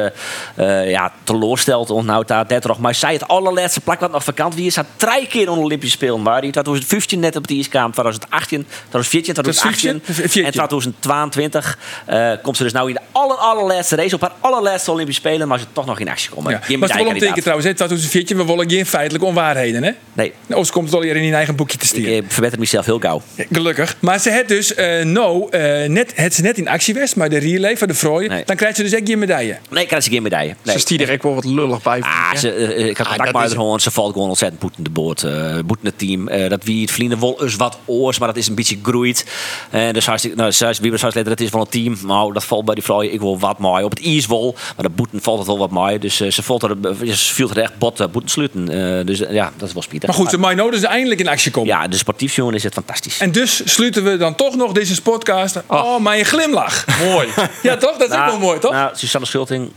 ja, 0.87 1.11
teleurstelt. 1.23 2.03
Nou, 2.03 2.25
daar 2.25 2.45
net 2.47 2.65
nog. 2.65 2.79
Maar 2.79 2.95
zij 2.95 3.13
het 3.13 3.27
allerlaatste 3.27 3.81
plak 3.81 3.99
wat 3.99 4.11
nog 4.11 4.23
vakant 4.23 4.55
wie 4.55 4.65
is. 4.65 4.75
had 4.75 4.85
drie 4.95 5.27
keer 5.27 5.49
onder 5.49 5.63
Olympische 5.63 5.95
Spelen. 5.95 6.21
Maar 6.21 6.41
die 6.41 6.51
2015 6.51 7.19
net 7.19 7.35
op 7.35 7.47
de 7.47 7.67
kwam. 7.69 7.91
2018, 7.91 8.65
2014, 8.89 9.33
2018 9.33 10.01
2014. 10.01 10.45
en 10.45 10.51
2022 10.51 11.77
eh, 12.05 12.31
komt 12.41 12.57
ze 12.57 12.63
dus 12.63 12.73
nou 12.73 12.87
in 12.87 12.93
de 12.93 13.01
aller, 13.11 13.37
allerlaatste 13.37 13.95
race. 13.95 14.15
Op 14.15 14.21
haar 14.21 14.31
allerlaatste 14.39 14.91
Olympische 14.91 15.21
Spelen. 15.21 15.47
Maar 15.47 15.59
ze 15.59 15.65
toch 15.73 15.85
nog 15.85 15.99
in 15.99 16.09
actie 16.09 16.29
komen. 16.51 16.61
Ja. 16.67 16.77
Maar 16.77 16.89
het 16.97 17.07
omteken 17.07 17.41
trouwens, 17.41 17.67
hè, 17.67 17.73
2014, 17.73 18.37
we 18.37 18.45
willen 18.45 18.69
geen 18.69 18.85
feitelijke 18.85 19.27
onwaarheden, 19.27 19.83
hè? 19.83 19.91
Nee, 20.13 20.33
Of 20.49 20.65
ze 20.65 20.71
komt 20.71 20.85
het 20.85 20.95
al 20.95 21.01
hier 21.01 21.15
in 21.15 21.23
je 21.23 21.33
eigen 21.33 21.55
boekje 21.55 21.77
te 21.77 21.83
ik 21.83 21.89
stieren. 21.89 22.23
eh, 22.23 22.29
verbeter 22.29 22.59
mezelf 22.59 22.85
heel 22.85 22.99
gauw. 22.99 23.21
Gelukkig. 23.51 23.95
Maar 23.99 24.19
ze 24.19 24.31
heeft 24.31 24.47
dus 24.47 24.73
eh 24.73 25.03
nou, 25.05 25.49
eh, 25.49 25.89
net, 25.89 26.11
het 26.15 26.33
ze 26.33 26.41
net 26.41 26.57
in 26.57 26.67
actie 26.67 26.93
geweest, 26.93 27.15
maar 27.15 27.29
de 27.29 27.37
relay 27.37 27.77
van 27.77 27.87
de 27.87 27.93
vrouwen, 27.93 28.29
Nee. 28.29 28.43
dan 28.45 28.55
krijgt 28.55 28.75
ze 28.75 28.83
dus 28.83 28.91
echt 28.91 29.07
geen 29.07 29.19
medaille. 29.19 29.57
Nee, 29.69 29.81
ik 29.81 29.87
krijg 29.87 30.03
ze 30.03 30.09
geen 30.09 30.23
medaille. 30.23 30.55
Nee. 30.63 30.73
Ze 30.75 30.79
stier 30.81 31.01
er 31.01 31.09
echt 31.09 31.23
wel 31.23 31.35
wat 31.35 31.45
lullig 31.45 31.81
bij. 31.81 32.01
Ah, 32.01 32.35
ze, 32.35 32.51
eh, 32.51 32.85
ik 32.87 32.97
had 32.97 33.07
contact 33.07 33.17
dat 33.17 33.25
met 33.33 33.35
haar 33.35 33.49
gewoon. 33.49 33.79
Ze 33.79 33.91
valt 33.91 34.13
gewoon 34.13 34.29
ontzettend 34.29 34.61
boeten 34.61 34.83
de 34.83 34.89
boord. 34.89 35.21
boeten 35.65 35.85
het 35.85 35.97
team. 35.99 36.29
Dat 36.49 36.63
wie 36.63 36.81
het 36.81 36.91
vrienden 36.91 37.19
wel 37.19 37.43
eens 37.43 37.55
wat 37.55 37.77
oors, 37.85 38.19
maar 38.19 38.27
dat 38.27 38.37
is 38.37 38.47
een 38.47 38.55
beetje 38.55 38.77
groeit. 38.83 39.25
En 39.69 39.93
dus 39.93 40.05
hartstikke, 40.05 40.37
nou, 40.37 40.51
zij, 40.51 40.75
wie 40.81 40.91
was 40.91 41.01
later, 41.01 41.23
dat 41.23 41.39
is 41.39 41.49
van 41.49 41.59
het 41.59 41.71
team. 41.71 41.97
Nou, 42.05 42.33
dat 42.33 42.43
valt 42.43 42.65
bij 42.65 42.75
die 42.75 42.83
vrouw. 42.83 43.01
Ik 43.01 43.19
wil 43.19 43.39
wat 43.39 43.59
mooi. 43.59 43.83
Op 43.83 43.89
het 43.89 44.05
ijs 44.05 44.25
wel, 44.27 44.55
maar 44.75 44.85
de 44.85 44.91
boeten 44.91 45.21
valt 45.21 45.37
het 45.37 45.47
wel 45.47 45.57
wat 45.57 45.71
mooi. 45.71 45.99
Dus 45.99 46.21
ze 46.43 46.67
er, 46.67 46.91
eh, 47.07 47.13
ze 47.13 47.33
viel 47.33 47.49
er 47.49 47.57
echt 47.57 47.77
bot 47.77 48.01
uh, 48.01 48.07
boeten 48.07 48.31
sluiten. 48.31 48.69
Eh, 48.99 49.05
dus 49.05 49.19
eh, 49.21 49.33
ja, 49.33 49.51
dat 49.57 49.67
is 49.67 49.73
wel 49.73 49.83
spietig. 49.83 50.09
Maar 50.09 50.17
goed, 50.17 50.29
ze 50.29 50.37
mag 50.37 50.55
nou 50.55 50.71
dus 50.71 50.83
eindelijk 50.83 51.19
in 51.19 51.27
actie 51.27 51.51
komen. 51.51 51.69
ja, 51.69 51.87
de 51.87 51.97
sportief 51.97 52.35
jongen 52.35 52.53
is 52.53 52.63
het 52.63 52.73
fantastisch. 52.73 53.19
En 53.19 53.31
dus 53.31 53.61
sluiten 53.73 54.03
we 54.03 54.17
dan 54.17 54.35
toch 54.35 54.55
nog 54.55 54.71
deze 54.71 55.01
podcast. 55.01 55.61
Oh, 55.67 55.99
mijn 55.99 56.25
glimlach. 56.25 56.85
Mooi. 57.03 57.27
Ja, 57.63 57.77
toch? 57.77 57.97
Dat 57.97 58.09
is 58.09 58.15
ook 58.17 58.25
wel 58.25 58.39
mooi, 58.39 58.59
toch? 58.59 58.71
Nou, 58.71 58.91
Susanne 58.95 59.27
Schulting, 59.27 59.71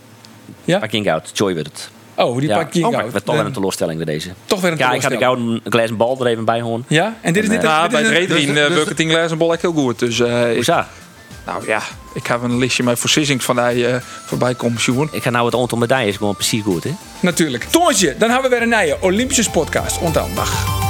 Ja? 0.64 0.78
Parking 0.78 1.10
Out. 1.12 1.30
Joy 1.34 1.54
werd 1.54 1.66
het. 1.66 1.90
Oh, 2.14 2.38
die 2.38 2.48
Ja, 2.48 2.56
pak 2.56 2.72
je 2.72 2.86
oh, 2.86 2.90
toch 2.90 3.34
weer 3.34 3.38
een 3.40 3.46
Eh, 3.46 3.52
teleurstelling 3.52 4.04
bij 4.04 4.14
deze. 4.14 4.30
Toch 4.44 4.60
weer 4.60 4.72
een 4.72 4.78
Ja, 4.78 4.92
ik 4.92 5.02
had 5.02 5.10
de 5.10 5.16
teleurstelling. 5.16 5.50
gouden 5.62 5.72
glazen 5.72 5.96
bal 5.96 6.20
er 6.20 6.26
even 6.26 6.44
bij 6.44 6.60
horen. 6.60 6.84
Ja? 6.88 7.16
En 7.20 7.32
dit 7.32 7.42
is 7.42 7.48
En, 7.48 7.54
dit. 7.54 7.64
eh, 7.64 7.70
Ja, 7.70 7.82
dit 7.82 7.90
bij 7.90 8.00
is 8.00 8.08
het 8.08 8.16
een- 8.16 8.36
Redrien 8.36 8.56
uh, 8.78 8.84
het 8.88 9.00
in 9.00 9.10
Glazenbol 9.10 9.52
echt 9.52 9.62
heel 9.62 9.72
goed. 9.72 9.98
Dus 9.98 10.20
eh, 10.20 10.50
is 10.50 10.56
ik, 10.58 10.64
dat? 10.64 10.84
Nou 11.48 11.66
ja, 11.66 11.82
ik 12.12 12.26
heb 12.26 12.42
een 12.42 12.58
listje 12.58 12.82
met 12.82 12.98
voorzissings 12.98 13.44
van 13.44 13.56
die 13.68 13.86
eh 13.86 14.00
voorbij 14.26 14.54
komen 14.54 14.80
zien. 14.80 15.08
Ik 15.10 15.22
ga 15.22 15.30
nou 15.30 15.44
het 15.46 15.54
aantal 15.54 15.78
medailles 15.78 16.16
gewoon 16.16 16.34
precies 16.34 16.62
goed, 16.62 16.84
hè? 16.84 16.94
Natuurlijk. 17.20 17.64
Toontje, 17.64 18.16
dan 18.18 18.30
hebben 18.30 18.50
we 18.50 18.56
weer 18.56 18.72
een 18.72 18.84
nieuwe 18.84 19.00
Olympische 19.00 19.50
podcast. 19.50 19.98
Onthoud. 19.98 20.36
Dag. 20.36 20.87